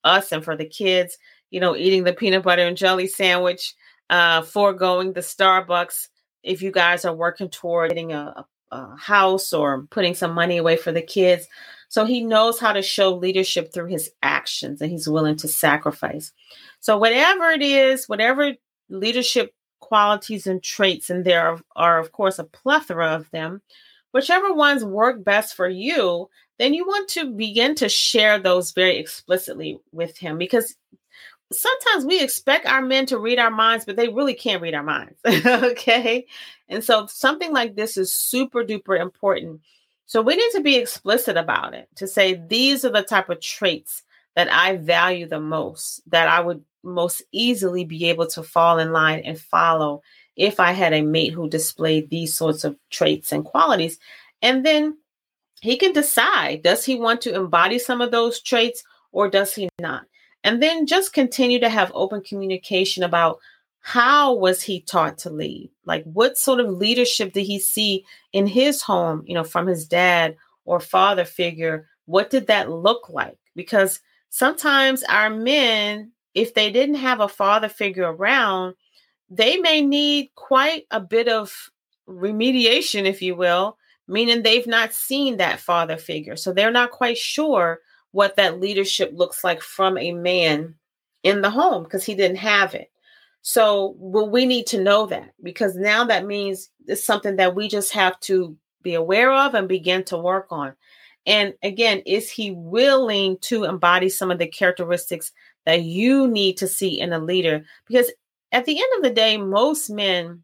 us 0.03 0.31
and 0.31 0.43
for 0.43 0.55
the 0.55 0.65
kids, 0.65 1.17
you 1.51 1.59
know, 1.59 1.75
eating 1.75 2.03
the 2.03 2.13
peanut 2.13 2.43
butter 2.43 2.63
and 2.63 2.77
jelly 2.77 3.07
sandwich, 3.07 3.75
uh, 4.09 4.41
foregoing 4.41 5.13
the 5.13 5.21
Starbucks 5.21 6.07
if 6.43 6.61
you 6.61 6.71
guys 6.71 7.05
are 7.05 7.13
working 7.13 7.49
toward 7.49 7.89
getting 7.89 8.13
a, 8.13 8.33
a 8.37 8.45
uh, 8.75 8.95
house 8.97 9.53
or 9.53 9.83
putting 9.89 10.13
some 10.13 10.33
money 10.33 10.57
away 10.57 10.75
for 10.75 10.91
the 10.91 11.01
kids. 11.01 11.47
So 11.87 12.03
he 12.03 12.23
knows 12.23 12.59
how 12.59 12.73
to 12.73 12.81
show 12.81 13.15
leadership 13.15 13.71
through 13.71 13.87
his 13.87 14.11
actions 14.21 14.81
and 14.81 14.91
he's 14.91 15.07
willing 15.07 15.37
to 15.37 15.47
sacrifice. 15.47 16.33
So, 16.81 16.97
whatever 16.97 17.51
it 17.51 17.61
is, 17.61 18.09
whatever 18.09 18.53
leadership 18.89 19.53
qualities 19.79 20.45
and 20.45 20.61
traits, 20.61 21.09
and 21.09 21.23
there 21.23 21.47
are, 21.47 21.59
are 21.75 21.99
of 21.99 22.11
course, 22.11 22.37
a 22.37 22.43
plethora 22.43 23.11
of 23.11 23.31
them, 23.31 23.61
whichever 24.11 24.53
ones 24.53 24.83
work 24.83 25.23
best 25.23 25.55
for 25.55 25.69
you, 25.69 26.29
then 26.59 26.73
you 26.73 26.85
want 26.85 27.07
to 27.09 27.31
begin 27.31 27.75
to 27.75 27.89
share 27.89 28.39
those 28.39 28.71
very 28.71 28.97
explicitly 28.97 29.79
with 29.91 30.17
him 30.17 30.37
because 30.37 30.75
sometimes 31.51 32.05
we 32.05 32.21
expect 32.21 32.65
our 32.65 32.81
men 32.81 33.05
to 33.07 33.19
read 33.19 33.39
our 33.39 33.51
minds, 33.51 33.85
but 33.85 33.95
they 33.95 34.09
really 34.09 34.33
can't 34.33 34.61
read 34.61 34.73
our 34.73 34.83
minds. 34.83 35.19
okay. 35.25 36.25
And 36.69 36.83
so 36.83 37.05
something 37.07 37.51
like 37.51 37.75
this 37.75 37.97
is 37.97 38.13
super 38.13 38.63
duper 38.63 38.99
important. 38.99 39.61
So 40.07 40.21
we 40.21 40.35
need 40.35 40.51
to 40.51 40.61
be 40.61 40.77
explicit 40.77 41.37
about 41.37 41.73
it 41.73 41.87
to 41.95 42.07
say 42.07 42.35
these 42.35 42.85
are 42.85 42.91
the 42.91 43.03
type 43.03 43.29
of 43.29 43.41
traits 43.41 44.03
that 44.35 44.51
I 44.51 44.77
value 44.77 45.27
the 45.27 45.39
most, 45.39 46.01
that 46.07 46.27
I 46.27 46.41
would 46.41 46.63
most 46.83 47.23
easily 47.31 47.85
be 47.85 48.09
able 48.09 48.27
to 48.27 48.43
fall 48.43 48.79
in 48.79 48.91
line 48.91 49.19
and 49.19 49.39
follow 49.39 50.01
if 50.35 50.59
I 50.59 50.73
had 50.73 50.93
a 50.93 51.01
mate 51.01 51.33
who 51.33 51.49
displayed 51.49 52.09
these 52.09 52.33
sorts 52.33 52.63
of 52.63 52.75
traits 52.91 53.31
and 53.31 53.45
qualities. 53.45 53.97
And 54.41 54.65
then 54.65 54.97
he 55.61 55.77
can 55.77 55.93
decide 55.93 56.61
does 56.61 56.85
he 56.85 56.95
want 56.95 57.21
to 57.21 57.33
embody 57.33 57.79
some 57.79 58.01
of 58.01 58.11
those 58.11 58.41
traits 58.41 58.83
or 59.11 59.29
does 59.29 59.55
he 59.55 59.69
not? 59.79 60.05
And 60.45 60.61
then 60.61 60.85
just 60.85 61.11
continue 61.11 61.59
to 61.59 61.69
have 61.69 61.91
open 61.95 62.21
communication 62.21 63.01
about 63.01 63.39
how 63.79 64.35
was 64.35 64.61
he 64.61 64.79
taught 64.79 65.17
to 65.19 65.31
lead? 65.31 65.71
Like 65.85 66.03
what 66.03 66.37
sort 66.37 66.59
of 66.59 66.69
leadership 66.69 67.33
did 67.33 67.47
he 67.47 67.59
see 67.59 68.05
in 68.31 68.45
his 68.45 68.83
home, 68.83 69.23
you 69.25 69.33
know, 69.33 69.43
from 69.43 69.65
his 69.65 69.87
dad 69.87 70.37
or 70.63 70.79
father 70.79 71.25
figure? 71.25 71.87
What 72.05 72.29
did 72.29 72.45
that 72.45 72.69
look 72.69 73.09
like? 73.09 73.39
Because 73.55 74.01
sometimes 74.29 75.03
our 75.05 75.31
men, 75.31 76.11
if 76.35 76.53
they 76.53 76.71
didn't 76.71 76.95
have 76.95 77.21
a 77.21 77.27
father 77.27 77.67
figure 77.67 78.13
around, 78.13 78.75
they 79.31 79.57
may 79.57 79.81
need 79.81 80.29
quite 80.35 80.85
a 80.91 80.99
bit 80.99 81.27
of 81.27 81.71
remediation, 82.07 83.05
if 83.05 83.23
you 83.23 83.35
will, 83.35 83.79
meaning 84.07 84.43
they've 84.43 84.67
not 84.67 84.93
seen 84.93 85.37
that 85.37 85.59
father 85.59 85.97
figure. 85.97 86.35
So 86.35 86.53
they're 86.53 86.69
not 86.69 86.91
quite 86.91 87.17
sure 87.17 87.79
what 88.15 88.37
that 88.37 88.61
leadership 88.61 89.11
looks 89.13 89.43
like 89.43 89.61
from 89.61 89.97
a 89.97 90.13
man 90.13 90.73
in 91.23 91.41
the 91.41 91.49
home 91.49 91.83
because 91.83 92.05
he 92.05 92.15
didn't 92.15 92.37
have 92.37 92.73
it. 92.73 92.89
So, 93.41 93.93
well, 93.97 94.29
we 94.29 94.45
need 94.45 94.67
to 94.67 94.81
know 94.81 95.05
that 95.07 95.33
because 95.43 95.75
now 95.75 96.05
that 96.05 96.25
means 96.25 96.69
it's 96.87 97.05
something 97.05 97.35
that 97.35 97.55
we 97.55 97.67
just 97.67 97.91
have 97.91 98.17
to 98.21 98.55
be 98.83 98.93
aware 98.93 99.33
of 99.33 99.53
and 99.53 99.67
begin 99.67 100.05
to 100.05 100.17
work 100.17 100.47
on. 100.49 100.73
And 101.25 101.55
again, 101.61 102.03
is 102.05 102.31
he 102.31 102.51
willing 102.51 103.37
to 103.39 103.65
embody 103.65 104.07
some 104.07 104.31
of 104.31 104.39
the 104.39 104.47
characteristics 104.47 105.33
that 105.65 105.81
you 105.81 106.25
need 106.25 106.55
to 106.59 106.69
see 106.69 106.97
in 106.97 107.11
a 107.11 107.19
leader? 107.19 107.65
Because 107.85 108.09
at 108.53 108.63
the 108.63 108.79
end 108.79 108.91
of 108.95 109.03
the 109.03 109.13
day, 109.13 109.35
most 109.35 109.89
men 109.89 110.41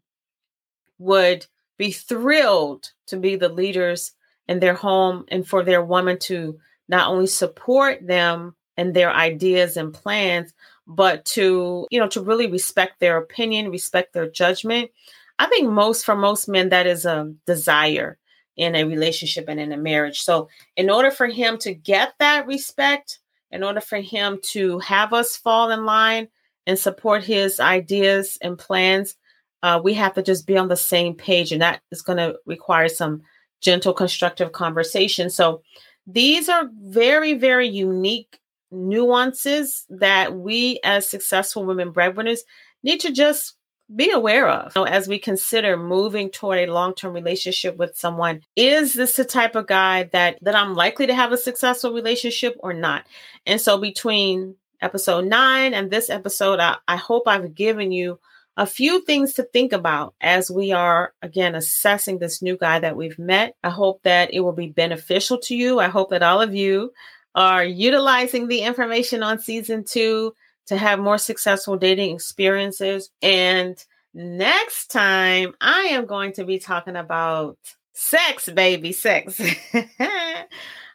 would 0.98 1.46
be 1.78 1.90
thrilled 1.90 2.92
to 3.06 3.16
be 3.16 3.34
the 3.34 3.48
leaders 3.48 4.12
in 4.46 4.60
their 4.60 4.74
home 4.74 5.24
and 5.28 5.48
for 5.48 5.64
their 5.64 5.82
woman 5.82 6.18
to 6.18 6.58
not 6.92 7.08
only 7.08 7.26
support 7.26 8.06
them 8.06 8.54
and 8.76 8.92
their 8.92 9.10
ideas 9.10 9.78
and 9.78 9.94
plans, 9.94 10.52
but 10.86 11.24
to, 11.24 11.86
you 11.90 11.98
know, 11.98 12.08
to 12.08 12.20
really 12.20 12.46
respect 12.46 13.00
their 13.00 13.16
opinion, 13.16 13.70
respect 13.70 14.12
their 14.12 14.30
judgment. 14.30 14.90
I 15.38 15.46
think 15.46 15.70
most 15.70 16.04
for 16.04 16.14
most 16.14 16.48
men, 16.48 16.68
that 16.68 16.86
is 16.86 17.06
a 17.06 17.32
desire 17.46 18.18
in 18.56 18.76
a 18.76 18.84
relationship 18.84 19.46
and 19.48 19.58
in 19.58 19.72
a 19.72 19.76
marriage. 19.78 20.20
So, 20.20 20.50
in 20.76 20.90
order 20.90 21.10
for 21.10 21.26
him 21.26 21.56
to 21.58 21.72
get 21.72 22.12
that 22.18 22.46
respect, 22.46 23.20
in 23.50 23.64
order 23.64 23.80
for 23.80 23.98
him 23.98 24.38
to 24.50 24.78
have 24.80 25.14
us 25.14 25.34
fall 25.34 25.70
in 25.70 25.86
line 25.86 26.28
and 26.66 26.78
support 26.78 27.24
his 27.24 27.58
ideas 27.58 28.36
and 28.42 28.58
plans, 28.58 29.16
uh, 29.62 29.80
we 29.82 29.94
have 29.94 30.12
to 30.14 30.22
just 30.22 30.46
be 30.46 30.58
on 30.58 30.68
the 30.68 30.76
same 30.76 31.14
page. 31.14 31.52
And 31.52 31.62
that 31.62 31.80
is 31.90 32.02
going 32.02 32.18
to 32.18 32.36
require 32.44 32.88
some 32.88 33.22
gentle, 33.62 33.94
constructive 33.94 34.52
conversation. 34.52 35.30
So, 35.30 35.62
these 36.06 36.48
are 36.48 36.68
very, 36.80 37.34
very 37.34 37.68
unique 37.68 38.40
nuances 38.70 39.84
that 39.90 40.34
we 40.34 40.80
as 40.82 41.08
successful 41.08 41.64
women 41.64 41.90
breadwinners 41.90 42.42
need 42.82 43.00
to 43.00 43.12
just 43.12 43.54
be 43.94 44.10
aware 44.10 44.48
of. 44.48 44.72
You 44.74 44.82
know, 44.82 44.86
as 44.86 45.06
we 45.06 45.18
consider 45.18 45.76
moving 45.76 46.30
toward 46.30 46.58
a 46.58 46.72
long-term 46.72 47.12
relationship 47.12 47.76
with 47.76 47.96
someone 47.96 48.40
is 48.56 48.94
this 48.94 49.16
the 49.16 49.24
type 49.24 49.54
of 49.54 49.66
guy 49.66 50.04
that 50.12 50.38
that 50.40 50.54
i'm 50.54 50.74
likely 50.74 51.06
to 51.06 51.14
have 51.14 51.32
a 51.32 51.36
successful 51.36 51.92
relationship 51.92 52.56
or 52.60 52.72
not? 52.72 53.06
And 53.46 53.60
so 53.60 53.78
between 53.78 54.56
episode 54.80 55.26
9 55.26 55.74
and 55.74 55.90
this 55.90 56.08
episode 56.08 56.58
I, 56.58 56.76
I 56.88 56.96
hope 56.96 57.24
i've 57.28 57.54
given 57.54 57.92
you 57.92 58.18
a 58.56 58.66
few 58.66 59.02
things 59.04 59.34
to 59.34 59.44
think 59.44 59.72
about 59.72 60.14
as 60.20 60.50
we 60.50 60.72
are, 60.72 61.14
again, 61.22 61.54
assessing 61.54 62.18
this 62.18 62.42
new 62.42 62.56
guy 62.56 62.78
that 62.78 62.96
we've 62.96 63.18
met. 63.18 63.56
I 63.64 63.70
hope 63.70 64.02
that 64.02 64.34
it 64.34 64.40
will 64.40 64.52
be 64.52 64.68
beneficial 64.68 65.38
to 65.38 65.56
you. 65.56 65.80
I 65.80 65.88
hope 65.88 66.10
that 66.10 66.22
all 66.22 66.40
of 66.42 66.54
you 66.54 66.92
are 67.34 67.64
utilizing 67.64 68.48
the 68.48 68.60
information 68.60 69.22
on 69.22 69.38
season 69.38 69.84
two 69.84 70.34
to 70.66 70.76
have 70.76 70.98
more 70.98 71.18
successful 71.18 71.76
dating 71.76 72.14
experiences. 72.14 73.10
And 73.22 73.82
next 74.12 74.88
time, 74.88 75.54
I 75.60 75.88
am 75.92 76.04
going 76.04 76.34
to 76.34 76.44
be 76.44 76.58
talking 76.58 76.96
about 76.96 77.56
sex, 77.94 78.50
baby, 78.50 78.92
sex. 78.92 79.40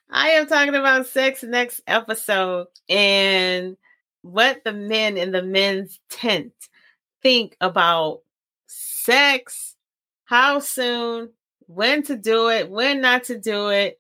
I 0.10 0.30
am 0.30 0.48
talking 0.48 0.76
about 0.76 1.08
sex 1.08 1.44
next 1.44 1.82
episode 1.88 2.68
and 2.88 3.78
what 4.22 4.64
the 4.64 4.74
men 4.74 5.18
in 5.18 5.32
the 5.32 5.44
men's 5.44 6.00
tent 6.10 6.54
think 7.22 7.56
about 7.62 8.22
sex, 8.68 9.76
how 10.26 10.60
soon, 10.60 11.32
when 11.68 12.04
to 12.04 12.16
do 12.16 12.50
it, 12.50 12.70
when 12.70 13.02
not 13.02 13.26
to 13.26 13.38
do 13.38 13.70
it, 13.70 14.00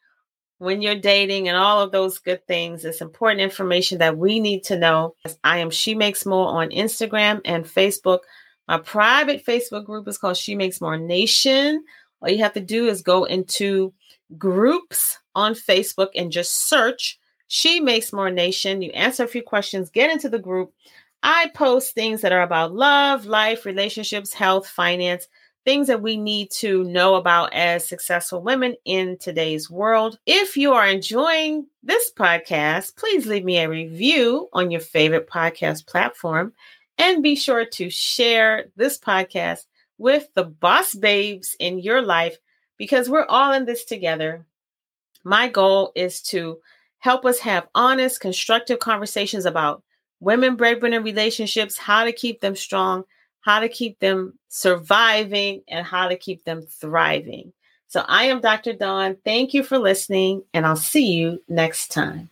when 0.59 0.81
you're 0.81 0.95
dating, 0.95 1.47
and 1.47 1.57
all 1.57 1.81
of 1.81 1.91
those 1.91 2.17
good 2.19 2.45
things. 2.47 2.83
It's 2.83 3.01
important 3.01 3.41
information 3.41 3.99
that 3.99 4.17
we 4.17 4.39
need 4.39 4.63
to 4.65 4.77
know. 4.77 5.15
I 5.43 5.59
am 5.59 5.69
She 5.69 5.93
Makes 5.93 6.25
More 6.25 6.47
on 6.47 6.69
Instagram 6.69 7.41
and 7.45 7.63
Facebook. 7.63 8.19
My 8.67 8.77
private 8.79 9.45
Facebook 9.45 9.85
group 9.85 10.07
is 10.07 10.17
called 10.17 10.37
She 10.37 10.55
Makes 10.55 10.81
More 10.81 10.97
Nation. 10.97 11.83
All 12.21 12.29
you 12.29 12.39
have 12.39 12.53
to 12.53 12.59
do 12.59 12.87
is 12.87 13.01
go 13.01 13.25
into 13.25 13.93
groups 14.37 15.19
on 15.35 15.53
Facebook 15.53 16.09
and 16.15 16.31
just 16.31 16.67
search 16.67 17.19
She 17.47 17.79
Makes 17.79 18.11
More 18.11 18.31
Nation. 18.31 18.81
You 18.81 18.91
answer 18.91 19.23
a 19.23 19.27
few 19.27 19.43
questions, 19.43 19.89
get 19.89 20.11
into 20.11 20.27
the 20.27 20.39
group. 20.39 20.73
I 21.23 21.51
post 21.55 21.93
things 21.93 22.21
that 22.21 22.31
are 22.31 22.41
about 22.41 22.73
love, 22.73 23.25
life, 23.25 23.65
relationships, 23.65 24.33
health, 24.33 24.67
finance, 24.67 25.27
things 25.65 25.87
that 25.87 26.01
we 26.01 26.15
need 26.15 26.49
to 26.49 26.83
know 26.85 27.15
about 27.15 27.51
as 27.53 27.85
successful 27.85 28.41
women 28.41 28.75
in 28.85 29.17
today's 29.17 29.69
world. 29.69 30.17
If 30.25 30.55
you 30.55 30.73
are 30.73 30.87
enjoying 30.87 31.67
this 31.83 32.11
podcast, 32.17 32.95
please 32.95 33.25
leave 33.25 33.43
me 33.43 33.57
a 33.57 33.69
review 33.69 34.47
on 34.53 34.71
your 34.71 34.79
favorite 34.79 35.29
podcast 35.29 35.85
platform 35.85 36.53
and 36.97 37.21
be 37.21 37.35
sure 37.35 37.65
to 37.65 37.89
share 37.89 38.67
this 38.77 38.97
podcast 38.97 39.65
with 39.97 40.29
the 40.35 40.45
boss 40.45 40.95
babes 40.95 41.55
in 41.59 41.79
your 41.79 42.01
life 42.01 42.37
because 42.77 43.09
we're 43.09 43.25
all 43.25 43.51
in 43.51 43.65
this 43.65 43.83
together. 43.83 44.45
My 45.23 45.49
goal 45.49 45.91
is 45.95 46.21
to 46.23 46.59
help 46.99 47.25
us 47.25 47.39
have 47.39 47.67
honest, 47.75 48.21
constructive 48.21 48.79
conversations 48.79 49.45
about 49.45 49.83
women 50.19 50.55
breadwinner 50.55 51.01
relationships, 51.01 51.77
how 51.77 52.03
to 52.05 52.11
keep 52.11 52.41
them 52.41 52.55
strong, 52.55 53.03
how 53.41 53.59
to 53.59 53.69
keep 53.69 53.99
them 53.99 54.37
surviving, 54.49 55.61
and 55.67 55.85
how 55.85 56.07
to 56.07 56.17
keep 56.17 56.43
them 56.43 56.61
thriving. 56.63 57.53
So 57.87 58.03
I 58.07 58.25
am 58.25 58.41
Dr. 58.41 58.73
Dawn. 58.73 59.17
Thank 59.23 59.53
you 59.53 59.63
for 59.63 59.77
listening, 59.77 60.43
and 60.53 60.65
I'll 60.65 60.75
see 60.75 61.13
you 61.13 61.41
next 61.47 61.91
time. 61.91 62.29